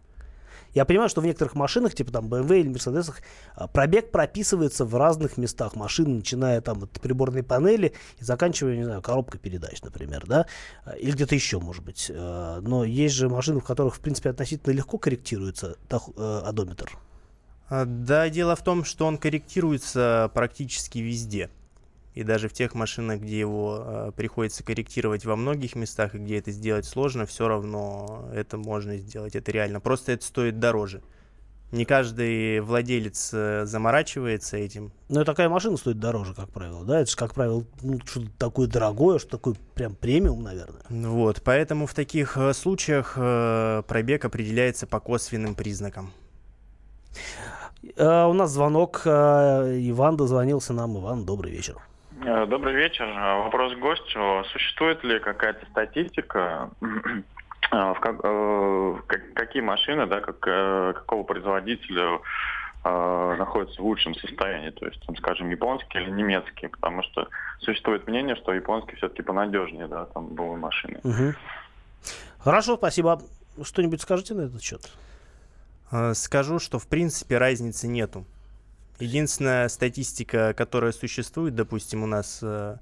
[0.75, 3.13] Я понимаю, что в некоторых машинах, типа там BMW или Mercedes,
[3.55, 8.85] а, пробег прописывается в разных местах машины, начиная там от приборной панели и заканчивая, не
[8.85, 10.47] знаю, коробкой передач, например, да,
[10.85, 12.11] а, или где-то еще, может быть.
[12.15, 16.99] А, но есть же машины, в которых, в принципе, относительно легко корректируется одометр.
[17.71, 21.49] Да, дело в том, что он корректируется практически везде.
[22.15, 26.39] И даже в тех машинах, где его э, приходится корректировать во многих местах, и где
[26.39, 29.35] это сделать сложно, все равно это можно сделать.
[29.35, 29.81] Это реально.
[29.81, 31.03] Просто это стоит дороже.
[31.71, 34.93] Не каждый владелец э, заморачивается этим.
[35.09, 37.01] Но такая машина стоит дороже, как правило, да?
[37.01, 40.83] Это же, как правило, ну, что-то такое дорогое, что такое прям премиум, наверное.
[40.91, 46.13] Вот, поэтому в таких э, случаях э, пробег определяется по косвенным признакам.
[47.97, 49.03] Uh, у нас звонок.
[49.05, 50.99] Иван дозвонился нам.
[50.99, 51.77] Иван, добрый вечер.
[52.25, 53.05] Э, добрый вечер.
[53.05, 54.45] Э, вопрос к гостю.
[54.53, 62.21] Существует ли какая-то статистика, э, в как, какие машины, да, как, какого производителя
[62.85, 67.29] находятся в лучшем состоянии, то есть, там, скажем, японские или немецкие, потому что
[67.61, 70.99] существует мнение, что японские все-таки понадежнее, да, там, было машины.
[71.05, 71.35] Угу.
[72.41, 73.23] Хорошо, спасибо.
[73.63, 74.91] Что-нибудь скажете на этот счет?
[76.15, 78.25] Скажу, что в принципе разницы нету.
[79.03, 82.77] Единственная статистика, которая существует, допустим, у нас, э,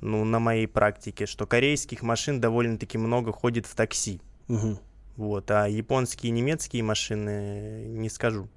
[0.00, 4.20] ну, на моей практике, что корейских машин довольно-таки много ходит в такси.
[4.48, 4.78] Угу.
[5.16, 8.48] Вот, а японские и немецкие машины не скажу.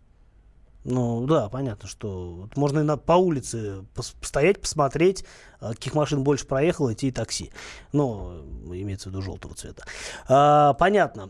[0.85, 5.25] Ну да, понятно, что вот можно и на, по улице постоять, посмотреть,
[5.59, 7.51] а, каких машин больше проехало, идти и такси.
[7.91, 9.83] Ну, имеется в виду желтого цвета.
[10.27, 11.29] А, понятно.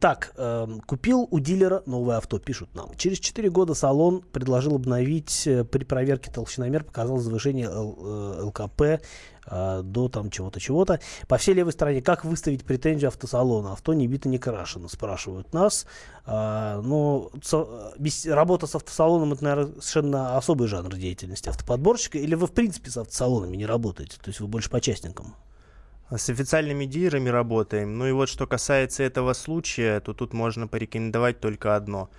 [0.00, 2.94] Так, а, купил у дилера новое авто, пишут нам.
[2.96, 9.00] Через 4 года салон предложил обновить э, при проверке толщиномер, показал завышение ЛКП
[9.50, 11.00] э, до там чего-то, чего-то.
[11.26, 13.72] По всей левой стороне, как выставить претензию автосалона?
[13.72, 15.86] Авто не бито, не крашено, спрашивают нас.
[16.26, 22.18] А, но со, без, работа с автосалоном, это, наверное, совершенно особый жанр деятельности автоподборщика.
[22.18, 24.16] Или вы, в принципе, с автосалонами не работаете?
[24.22, 25.34] То есть вы больше по частникам?
[26.10, 27.98] С официальными дилерами работаем.
[27.98, 32.10] Ну и вот что касается этого случая, то тут можно порекомендовать только одно.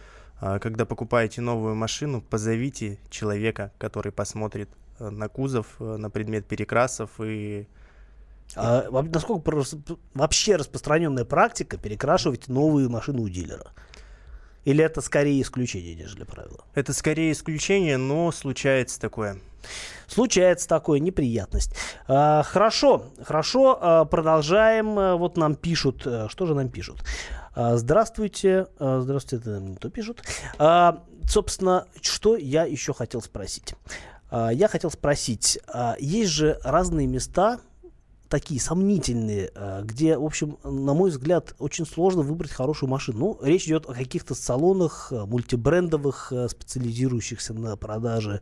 [0.42, 6.46] А, когда покупаете новую машину, позовите человека, который посмотрит Э, на кузов, э, на предмет
[6.46, 7.68] перекрасов и...
[8.56, 9.52] А насколько
[10.16, 13.74] вообще распространенная практика перекрашивать новые машины у дилера?
[14.66, 16.66] Или это скорее исключение, нежели правило?
[16.74, 19.38] Это скорее исключение, но случается такое.
[20.08, 21.76] Случается такое, неприятность.
[22.08, 24.96] А, хорошо, хорошо, а, продолжаем.
[25.18, 27.04] Вот нам пишут, что же нам пишут?
[27.60, 28.68] А, здравствуйте.
[28.80, 30.24] А, здравствуйте, это не то пишут.
[30.58, 33.76] А, собственно, что я еще хотел спросить?
[34.30, 37.60] А, я хотел спросить, а, есть же разные места,
[38.28, 43.20] такие сомнительные, а, где, в общем, на мой взгляд, очень сложно выбрать хорошую машину.
[43.20, 48.42] Ну, речь идет о каких-то салонах мультибрендовых, специализирующихся на продаже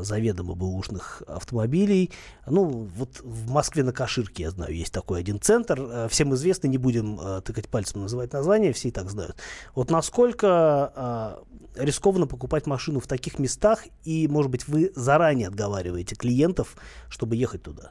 [0.00, 2.10] заведомо бэушных автомобилей.
[2.46, 6.10] Ну, вот в Москве на Каширке, я знаю, есть такой один центр.
[6.10, 9.36] Всем известный, не будем тыкать пальцем называть название, все и так знают.
[9.74, 11.42] Вот насколько
[11.74, 16.76] рискованно покупать машину в таких местах, и, может быть, вы заранее отговариваете клиентов,
[17.08, 17.90] чтобы ехать туда?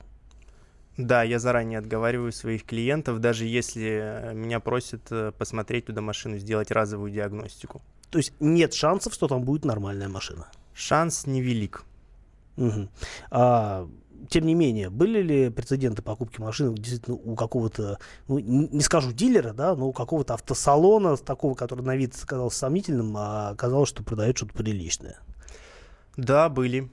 [0.97, 6.69] Да, я заранее отговариваю своих клиентов, даже если меня просят э, посмотреть туда машину, сделать
[6.69, 7.81] разовую диагностику.
[8.09, 10.47] То есть нет шансов, что там будет нормальная машина?
[10.73, 11.83] Шанс невелик.
[12.57, 12.89] Угу.
[13.31, 13.89] А
[14.31, 19.51] тем не менее, были ли прецеденты покупки машины действительно у какого-то, ну, не скажу дилера,
[19.51, 24.37] да, но у какого-то автосалона, такого, который на вид казался сомнительным, а оказалось, что продает
[24.37, 25.19] что-то приличное?
[26.15, 26.89] Да, были.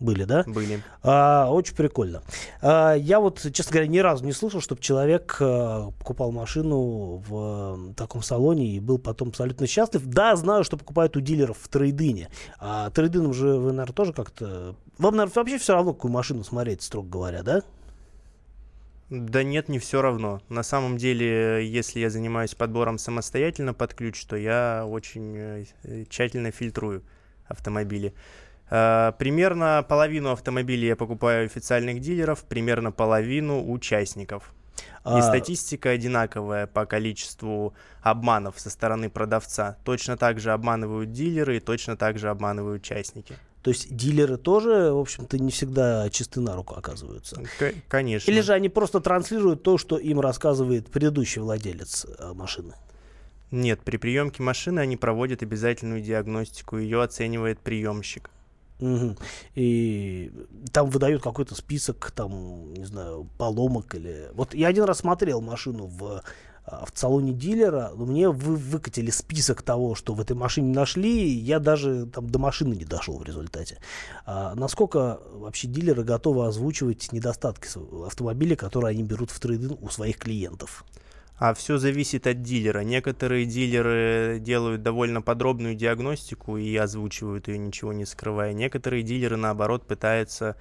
[0.00, 0.44] Были, да?
[0.46, 0.82] Были.
[1.02, 2.22] А, очень прикольно.
[2.62, 7.34] А, я вот, честно говоря, ни разу не слышал, чтобы человек а, покупал машину в
[7.34, 10.06] а, таком салоне и был потом абсолютно счастлив.
[10.06, 12.28] Да, знаю, что покупают у дилеров в трейдине.
[12.60, 14.76] А трейдином же вы, наверное, тоже как-то...
[14.98, 17.62] Вам, наверное, вообще все равно, какую машину смотреть, строго говоря, да?
[19.10, 20.42] Да нет, не все равно.
[20.48, 25.64] На самом деле, если я занимаюсь подбором самостоятельно под ключ, то я очень э,
[26.08, 27.02] тщательно фильтрую
[27.46, 28.12] автомобили.
[28.70, 34.52] Э, примерно половину автомобилей я покупаю у официальных дилеров, примерно половину участников.
[35.04, 35.22] И а...
[35.22, 39.78] статистика одинаковая по количеству обманов со стороны продавца.
[39.84, 43.34] Точно так же обманывают дилеры и точно так же обманывают участники.
[43.62, 47.42] То есть дилеры тоже, в общем-то, не всегда чисты на руку оказываются.
[47.58, 48.30] К- конечно.
[48.30, 52.74] Или же они просто транслируют то, что им рассказывает предыдущий владелец э, машины?
[53.50, 58.30] Нет, при приемке машины они проводят обязательную диагностику, ее оценивает приемщик.
[58.80, 59.16] Угу.
[59.54, 60.32] И
[60.72, 64.30] там выдают какой-то список, там, не знаю, поломок или...
[64.34, 66.22] Вот я один раз смотрел машину в
[66.70, 71.32] а, в салоне дилера, но мне вы выкатили список того, что в этой машине нашли,
[71.32, 73.78] и я даже там до машины не дошел в результате.
[74.26, 77.68] А насколько вообще дилеры готовы озвучивать недостатки
[78.06, 80.84] автомобиля, которые они берут в трейдинг у своих клиентов?
[81.38, 82.80] А все зависит от дилера.
[82.80, 88.52] Некоторые дилеры делают довольно подробную диагностику и озвучивают ее, ничего не скрывая.
[88.52, 90.56] Некоторые дилеры, наоборот, пытаются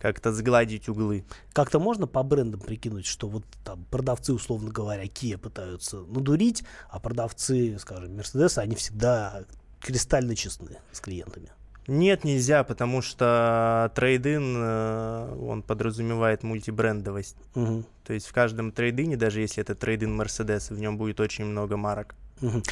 [0.00, 1.24] как-то сгладить углы.
[1.52, 6.98] Как-то можно по брендам прикинуть, что вот там продавцы, условно говоря, Kia пытаются надурить, а
[6.98, 9.44] продавцы, скажем, Mercedes, они всегда
[9.80, 11.50] кристально честны с клиентами?
[11.88, 17.36] Нет, нельзя, потому что трейдин, э, он подразумевает мультибрендовость.
[17.54, 17.84] Угу.
[18.04, 21.76] То есть в каждом трейдине, даже если это трейдин Mercedes, в нем будет очень много
[21.76, 22.14] марок.
[22.42, 22.62] Угу.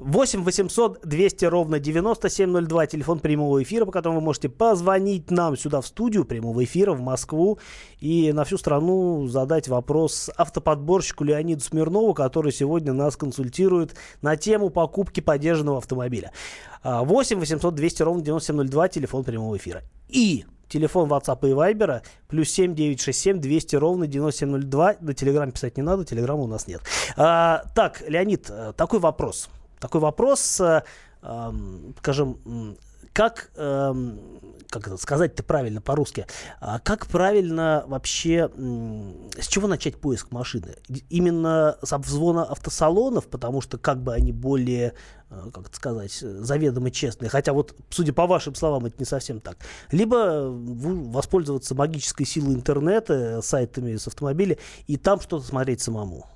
[0.00, 5.82] 8 800 200 ровно 9702, телефон прямого эфира, по которому вы можете позвонить нам сюда
[5.82, 7.58] в студию прямого эфира в Москву
[8.00, 14.70] и на всю страну задать вопрос автоподборщику Леониду Смирнову, который сегодня нас консультирует на тему
[14.70, 16.32] покупки поддержанного автомобиля.
[16.82, 19.82] 8 800 200 ровно 9702, телефон прямого эфира.
[20.08, 24.96] И телефон WhatsApp и Viber плюс 7 967 200 ровно 9702.
[25.00, 26.80] На Телеграм писать не надо, Телеграма у нас нет.
[27.18, 30.82] А, так, Леонид, э, такой вопрос такой вопрос, э,
[31.98, 32.76] скажем,
[33.12, 34.20] как, эм,
[34.68, 36.26] как это сказать-то правильно по-русски,
[36.60, 40.76] а как правильно вообще, с чего начать поиск машины?
[41.08, 44.94] Именно с обзвона автосалонов, потому что как бы они более,
[45.28, 49.40] э, как это сказать, заведомо честные, хотя вот, судя по вашим словам, это не совсем
[49.40, 49.58] так.
[49.90, 56.26] Либо воспользоваться магической силой интернета, сайтами с автомобиля, и там что-то смотреть самому.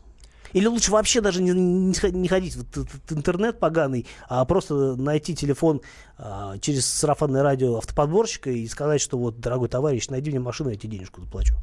[0.55, 5.83] Или лучше вообще даже не, не ходить в этот интернет поганый, а просто найти телефон
[6.17, 10.77] а, через сарафанное радио автоподборщика и сказать, что вот, дорогой товарищ, найди мне машину, я
[10.77, 11.57] тебе денежку заплачу.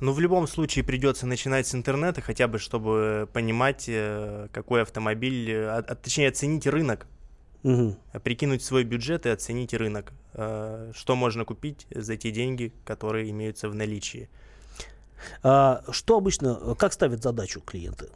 [0.00, 5.54] Ну, в любом случае придется начинать с интернета, хотя бы чтобы понимать, э, какой автомобиль,
[5.54, 7.06] а, а, точнее оценить рынок,
[7.62, 7.96] угу.
[8.24, 13.68] прикинуть свой бюджет и оценить рынок, э, что можно купить за те деньги, которые имеются
[13.68, 14.30] в наличии.
[15.42, 18.08] А, что обычно, как ставят задачу клиенты?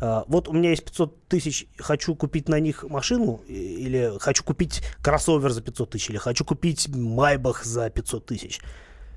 [0.00, 4.82] А, вот у меня есть 500 тысяч, хочу купить на них машину, или хочу купить
[5.02, 8.60] кроссовер за 500 тысяч, или хочу купить Майбах за 500 тысяч.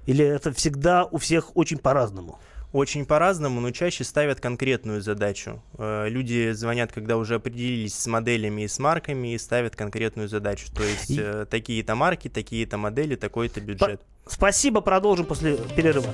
[0.06, 2.39] Или это всегда у всех очень по-разному?
[2.73, 5.63] Очень по-разному, но чаще ставят конкретную задачу.
[5.78, 10.67] Э, люди звонят, когда уже определились с моделями и с марками, и ставят конкретную задачу.
[10.73, 11.19] То есть и...
[11.19, 14.02] Э, такие-то марки, такие-то модели, такой-то бюджет.
[14.25, 16.13] Спасибо, продолжим после перерыва.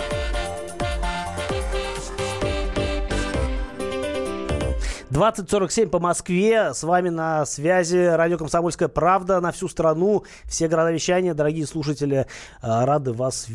[5.11, 6.73] 2047 по Москве.
[6.73, 10.23] С вами на связи радио «Комсомольская правда» на всю страну.
[10.45, 12.27] Все города вещания, дорогие слушатели,
[12.61, 13.47] э, рады вас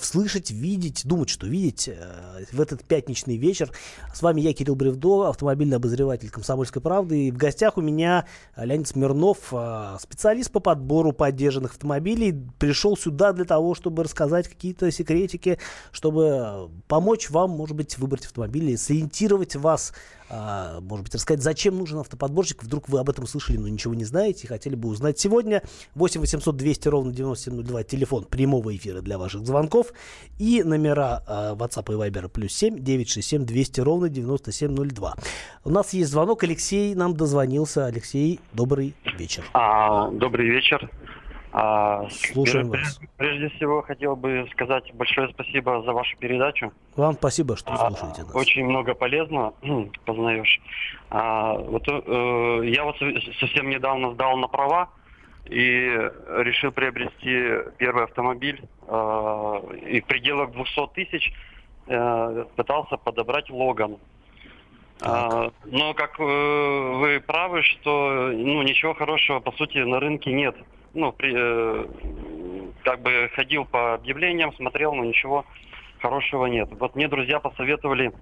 [0.00, 3.70] слышать, видеть, думать, что видеть э, в этот пятничный вечер.
[4.14, 7.28] С вами я, Кирилл Бревдо, автомобильный обозреватель «Комсомольской правды».
[7.28, 8.26] И в гостях у меня
[8.56, 12.34] Леонид Смирнов, э, специалист по подбору поддержанных автомобилей.
[12.58, 15.58] Пришел сюда для того, чтобы рассказать какие-то секретики,
[15.92, 19.92] чтобы помочь вам, может быть, выбрать автомобили, сориентировать вас
[20.30, 22.64] может быть, рассказать, зачем нужен автоподборщик.
[22.64, 25.62] Вдруг вы об этом слышали, но ничего не знаете и хотели бы узнать сегодня.
[25.94, 29.73] 8 800 200 ровно 9702, телефон прямого эфира для ваших звонков.
[30.38, 35.14] И номера э, WhatsApp и Viber плюс 7 967 200 ровно 9702.
[35.64, 36.42] У нас есть звонок.
[36.42, 37.86] Алексей нам дозвонился.
[37.86, 39.44] Алексей, добрый вечер.
[39.52, 40.90] А, добрый вечер.
[41.56, 43.00] А, Слушаем прежде, вас.
[43.16, 46.72] Прежде всего, хотел бы сказать большое спасибо за вашу передачу.
[46.96, 48.34] Вам спасибо, что а, слушаете нас.
[48.34, 49.54] Очень много полезного
[50.04, 50.60] познаешь.
[51.10, 52.96] А, вот, э, я вот
[53.38, 54.90] совсем недавно сдал на права
[55.46, 58.62] и решил приобрести первый автомобиль.
[58.86, 61.32] Э, и в пределах 200 тысяч
[61.86, 63.98] э, пытался подобрать Логан.
[65.00, 70.56] А, но как э, вы правы, что ну, ничего хорошего по сути на рынке нет
[70.94, 71.86] ну, при, э,
[72.82, 75.44] как бы ходил по объявлениям, смотрел, но ничего
[76.00, 76.68] хорошего нет.
[76.72, 78.12] Вот мне друзья посоветовали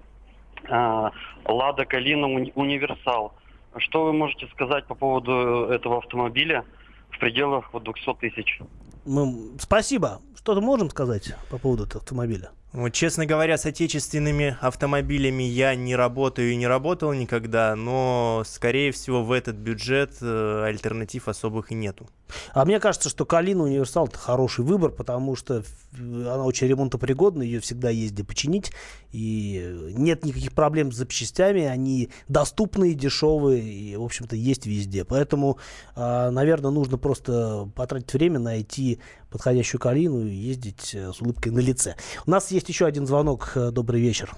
[0.67, 1.09] э,
[1.45, 3.33] Лада Калина уни- Универсал.
[3.77, 6.65] Что вы можете сказать по поводу этого автомобиля
[7.13, 8.59] в пределах вот 200 тысяч?
[9.05, 10.21] Ну, спасибо.
[10.35, 12.51] Что-то можем сказать по поводу автомобиля?
[12.73, 18.91] Вот, честно говоря, с отечественными автомобилями я не работаю и не работал никогда, но, скорее
[18.91, 22.07] всего, в этот бюджет э, альтернатив особых и нету.
[22.51, 25.63] А мне кажется, что Калина Универсал это хороший выбор, потому что
[25.95, 28.71] она очень ремонтопригодна, ее всегда есть починить,
[29.11, 35.05] и нет никаких проблем с запчастями, они доступные, дешевые, и, в общем-то, есть везде.
[35.05, 35.59] Поэтому,
[35.95, 38.99] а, наверное, нужно просто потратить время, найти
[39.33, 41.95] подходящую Калину и ездить э, с улыбкой на лице.
[42.27, 43.53] У нас есть еще один звонок.
[43.55, 44.29] Э, добрый вечер.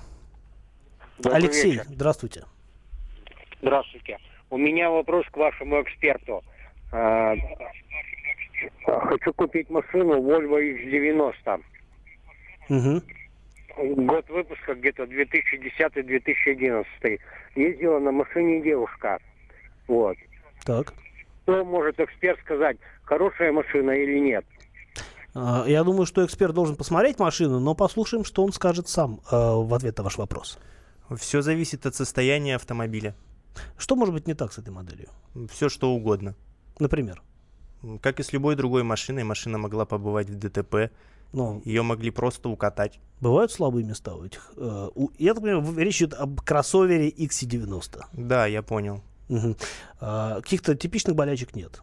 [1.18, 1.84] Добрый Алексей, вечер.
[1.90, 2.46] здравствуйте.
[3.62, 4.18] Здравствуйте.
[4.50, 6.42] У меня вопрос к вашему эксперту.
[6.94, 7.36] А,
[8.86, 11.62] хочу купить машину Volvo X90.
[12.70, 13.02] Угу.
[14.06, 17.20] Год выпуска где-то 2010-2011.
[17.56, 19.20] Ездила на машине девушка.
[19.90, 20.16] Вот.
[20.64, 20.94] Так.
[21.44, 24.46] Что может эксперт сказать, хорошая машина или нет?
[25.36, 29.36] А, я думаю, что эксперт должен посмотреть машину, но послушаем, что он скажет сам э,
[29.36, 30.58] в ответ на ваш вопрос.
[31.18, 33.16] Все зависит от состояния автомобиля.
[33.78, 35.10] Что может быть не так с этой моделью?
[35.52, 36.36] Все что угодно.
[36.80, 37.22] Например?
[38.02, 40.92] Как и с любой другой машиной, машина могла побывать в ДТП.
[41.34, 41.62] Но...
[41.66, 43.00] Ее могли просто укатать.
[43.20, 44.54] Бывают слабые места у этих?
[44.56, 48.06] Э, я так понимаю, речь идет об кроссовере XC90.
[48.14, 49.04] Да, я понял.
[49.28, 49.56] Угу.
[50.00, 51.82] А, каких-то типичных болячек нет?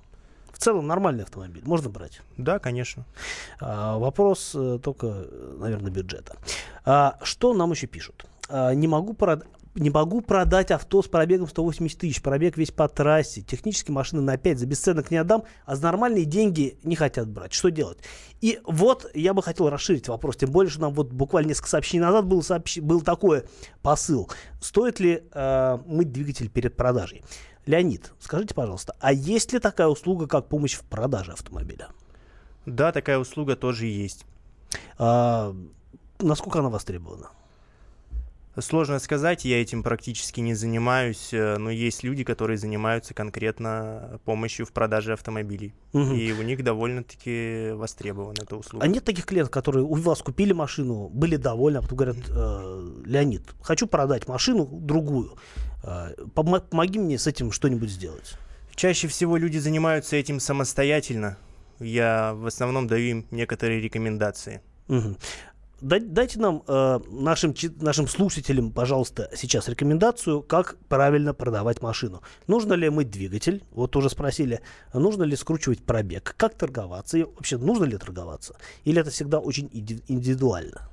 [0.63, 2.21] В целом нормальный автомобиль, можно брать?
[2.37, 3.05] Да, конечно.
[3.61, 5.27] А, вопрос э, только,
[5.59, 6.37] наверное, бюджета.
[6.85, 8.27] А, что нам еще пишут?
[8.49, 12.89] А, не могу продать не могу продать авто с пробегом 180 тысяч, пробег весь по
[12.89, 17.27] трассе, технически машины на 5 за бесценок не отдам, а за нормальные деньги не хотят
[17.29, 17.55] брать.
[17.55, 17.99] Что делать?
[18.43, 22.05] И вот я бы хотел расширить вопрос, тем более, что нам вот буквально несколько сообщений
[22.05, 22.79] назад был, сообщ...
[22.79, 23.45] был такой
[23.81, 24.31] посыл.
[24.61, 27.25] Стоит ли э, мыть двигатель перед продажей?
[27.67, 31.89] Леонид, скажите, пожалуйста, а есть ли такая услуга, как помощь в продаже автомобиля?
[32.67, 34.27] Да, такая услуга тоже есть.
[34.99, 35.55] А,
[36.19, 37.31] насколько она востребована?
[38.59, 44.67] Сложно сказать, я этим практически не занимаюсь, э, но есть люди, которые занимаются конкретно помощью
[44.67, 45.73] в продаже автомобилей.
[45.95, 46.13] Угу.
[46.13, 48.85] И у них довольно-таки востребована эта услуга.
[48.85, 52.89] А нет таких клиентов, которые у вас купили машину, были довольны, а потом говорят, э,
[53.07, 55.39] Леонид, хочу продать машину другую,
[56.35, 58.35] помоги мне с этим что-нибудь сделать.
[58.75, 61.37] Чаще всего люди занимаются этим самостоятельно.
[61.79, 64.61] Я в основном даю им некоторые рекомендации.
[64.89, 65.17] Угу.
[65.83, 72.23] Дайте нам, э, нашим, нашим слушателям, пожалуйста, сейчас рекомендацию, как правильно продавать машину.
[72.47, 73.65] Нужно ли мыть двигатель?
[73.73, 74.61] Вот уже спросили.
[74.95, 76.35] Нужно ли скручивать пробег?
[76.37, 77.19] Как торговаться?
[77.19, 78.55] И вообще, нужно ли торговаться?
[78.85, 80.89] Или это всегда очень индивидуально?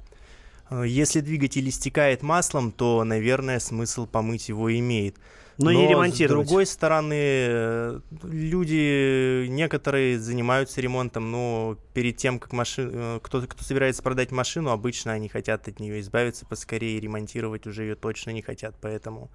[0.69, 5.15] Э, если двигатель истекает маслом, то, наверное, смысл помыть его имеет.
[5.57, 6.45] Но, Но не ремонтировать.
[6.45, 13.63] С другой стороны, э, люди некоторые занимаются ремонтом, но перед тем, как машина, кто, кто
[13.63, 18.41] собирается продать машину, обычно они хотят от нее избавиться поскорее, ремонтировать уже ее точно не
[18.41, 19.29] хотят, поэтому.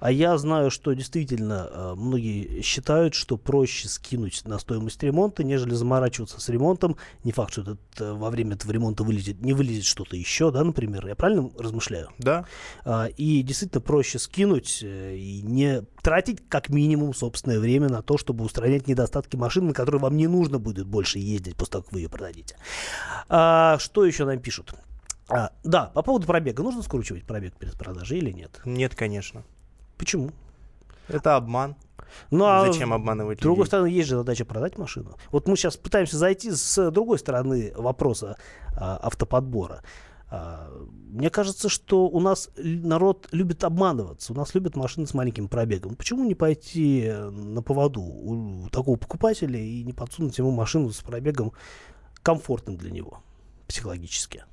[0.00, 5.74] А я знаю, что действительно э, многие считают, что проще скинуть на стоимость ремонта, нежели
[5.74, 6.96] заморачиваться с ремонтом.
[7.22, 10.64] Не факт, что этот, э, во время этого ремонта вылезет, не вылезет что-то еще, да,
[10.64, 11.06] например.
[11.06, 12.08] Я правильно размышляю?
[12.18, 12.46] Да.
[12.84, 18.44] А, и действительно проще скинуть и не тратить как минимум собственное время на то, чтобы
[18.44, 22.00] устранять недостатки машины, на которые вам не нужно будет больше ездить после того, как вы
[22.00, 22.56] ее продадите.
[23.28, 24.74] А, что еще нам пишут?
[25.28, 26.62] А, да, по поводу пробега.
[26.62, 28.60] Нужно скручивать пробег перед продажей или нет?
[28.64, 29.44] Нет, конечно.
[30.00, 30.30] Почему?
[31.08, 31.76] Это обман.
[32.30, 35.14] Ну, а Зачем обманывать С другой стороны, есть же задача продать машину.
[35.30, 38.38] Вот мы сейчас пытаемся зайти с другой стороны вопроса
[38.74, 39.82] а, автоподбора.
[40.30, 44.32] А, мне кажется, что у нас народ любит обманываться.
[44.32, 45.96] У нас любят машины с маленьким пробегом.
[45.96, 51.52] Почему не пойти на поводу у такого покупателя и не подсунуть ему машину с пробегом
[52.22, 53.22] комфортным для него
[53.68, 54.44] психологически?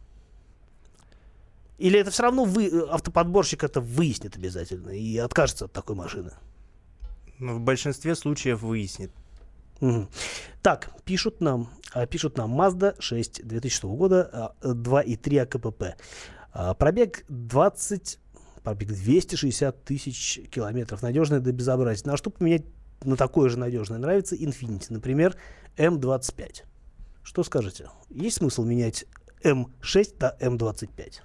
[1.78, 6.32] Или это все равно вы, э, автоподборщик это выяснит обязательно и откажется от такой машины?
[7.39, 9.11] Ну, в большинстве случаев выяснит.
[9.80, 10.07] Угу.
[10.63, 15.84] Так, пишут нам, а, пишут нам Mazda 6 2006 года, 2.3 АКПП.
[16.51, 18.19] А, пробег 20,
[18.63, 21.03] пробег 260 тысяч километров.
[21.03, 22.07] Надежное до безобразия.
[22.07, 22.65] На что поменять
[23.03, 23.99] на такое же надежное?
[23.99, 25.36] Нравится Infiniti, например,
[25.75, 26.63] M25.
[27.21, 27.89] Что скажете?
[28.09, 29.05] Есть смысл менять
[29.43, 31.21] M6 на M25?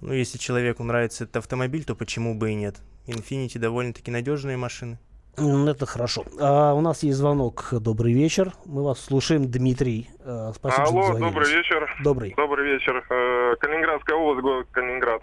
[0.00, 2.76] Ну, если человеку нравится этот автомобиль, то почему бы и нет?
[3.06, 4.98] Infiniti довольно-таки надежные машины.
[5.36, 6.24] Это хорошо.
[6.40, 7.68] А, у нас есть звонок.
[7.72, 8.52] Добрый вечер.
[8.66, 10.08] Мы вас слушаем, Дмитрий.
[10.24, 11.96] А, спасибо, Алло, что добрый вечер.
[12.02, 12.34] Добрый.
[12.36, 13.04] Добрый вечер.
[13.08, 15.22] Э, Калининградская область, город Калининград.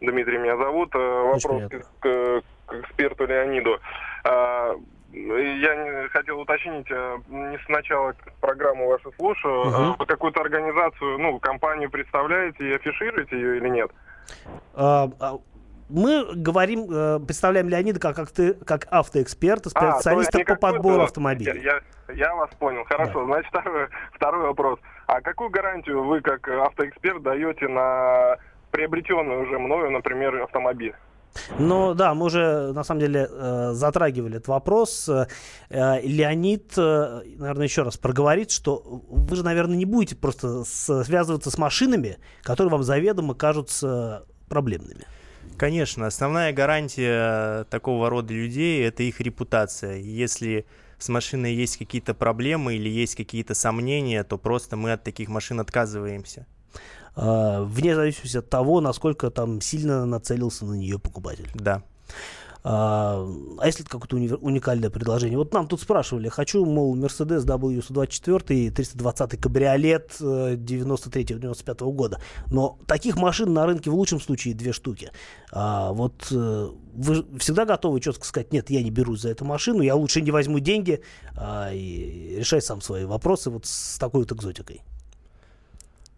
[0.00, 0.94] Дмитрий меня зовут.
[0.94, 1.62] Э, вопрос
[2.00, 3.78] к, к эксперту Леониду.
[4.24, 4.74] А,
[5.12, 9.96] я хотел уточнить, э, не сначала программу вашу слушаю, угу.
[9.98, 13.90] а какую-то организацию, ну, компанию представляете и афишируете ее или нет?
[13.92, 14.03] А,
[15.88, 21.02] мы говорим, э, представляем Леонида как, как, ты, как автоэксперта, а, специалиста а, по подбору
[21.02, 21.62] автомобилей.
[21.62, 22.84] Я, я, я вас понял.
[22.84, 23.20] Хорошо.
[23.20, 23.26] Да.
[23.26, 24.80] Значит, второй, второй вопрос.
[25.06, 28.38] А какую гарантию вы как автоэксперт даете на
[28.70, 30.94] приобретенный уже мною, например, автомобиль?
[31.58, 35.08] Ну да, мы уже на самом деле э, затрагивали этот вопрос.
[35.08, 35.26] Э,
[36.02, 41.58] Леонид, э, наверное, еще раз проговорит, что вы же, наверное, не будете просто связываться с
[41.58, 45.04] машинами, которые вам заведомо кажутся проблемными.
[45.56, 49.96] Конечно, основная гарантия такого рода людей– это их репутация.
[49.96, 50.66] Если
[50.98, 55.60] с машиной есть какие-то проблемы или есть какие-то сомнения, то просто мы от таких машин
[55.60, 56.46] отказываемся.
[57.16, 61.48] А, вне зависимости от того, насколько там сильно нацелился на нее покупатель.
[61.54, 61.82] Да.
[62.66, 65.36] А, а если это какое-то уни- уникальное предложение?
[65.36, 72.20] Вот нам тут спрашивали, хочу, мол, Mercedes W124 320 кабриолет 93-95 э, года.
[72.50, 75.12] Но таких машин на рынке в лучшем случае две штуки.
[75.52, 79.82] А, вот э, вы всегда готовы четко сказать, нет, я не берусь за эту машину,
[79.82, 81.02] я лучше не возьму деньги
[81.36, 84.80] а, и решай сам свои вопросы вот с такой вот экзотикой.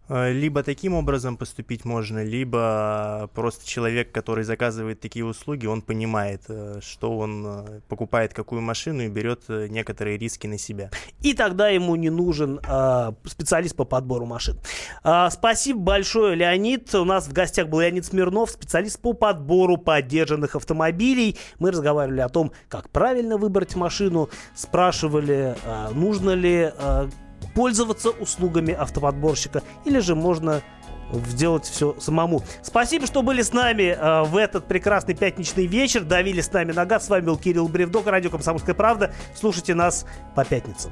[0.09, 6.43] Э, либо таким образом поступить можно, либо просто человек, который заказывает такие услуги, он понимает,
[6.49, 10.89] э, что он э, покупает какую машину и берет некоторые риски на себя.
[11.21, 14.57] И тогда ему не нужен э, специалист по подбору машин.
[15.03, 16.93] Э, спасибо большое, Леонид.
[16.95, 21.37] У нас в гостях был Леонид Смирнов, специалист по подбору поддержанных автомобилей.
[21.59, 27.09] Мы разговаривали о том, как правильно выбрать машину, спрашивали, э, нужно ли э,
[27.53, 30.61] пользоваться услугами автоподборщика, или же можно
[31.11, 32.43] сделать все самому.
[32.61, 36.03] Спасибо, что были с нами э, в этот прекрасный пятничный вечер.
[36.03, 37.05] Давили с нами на газ.
[37.05, 39.13] С вами был Кирилл Бревдок, радио «Комсомольская правда».
[39.35, 40.91] Слушайте нас по пятницам.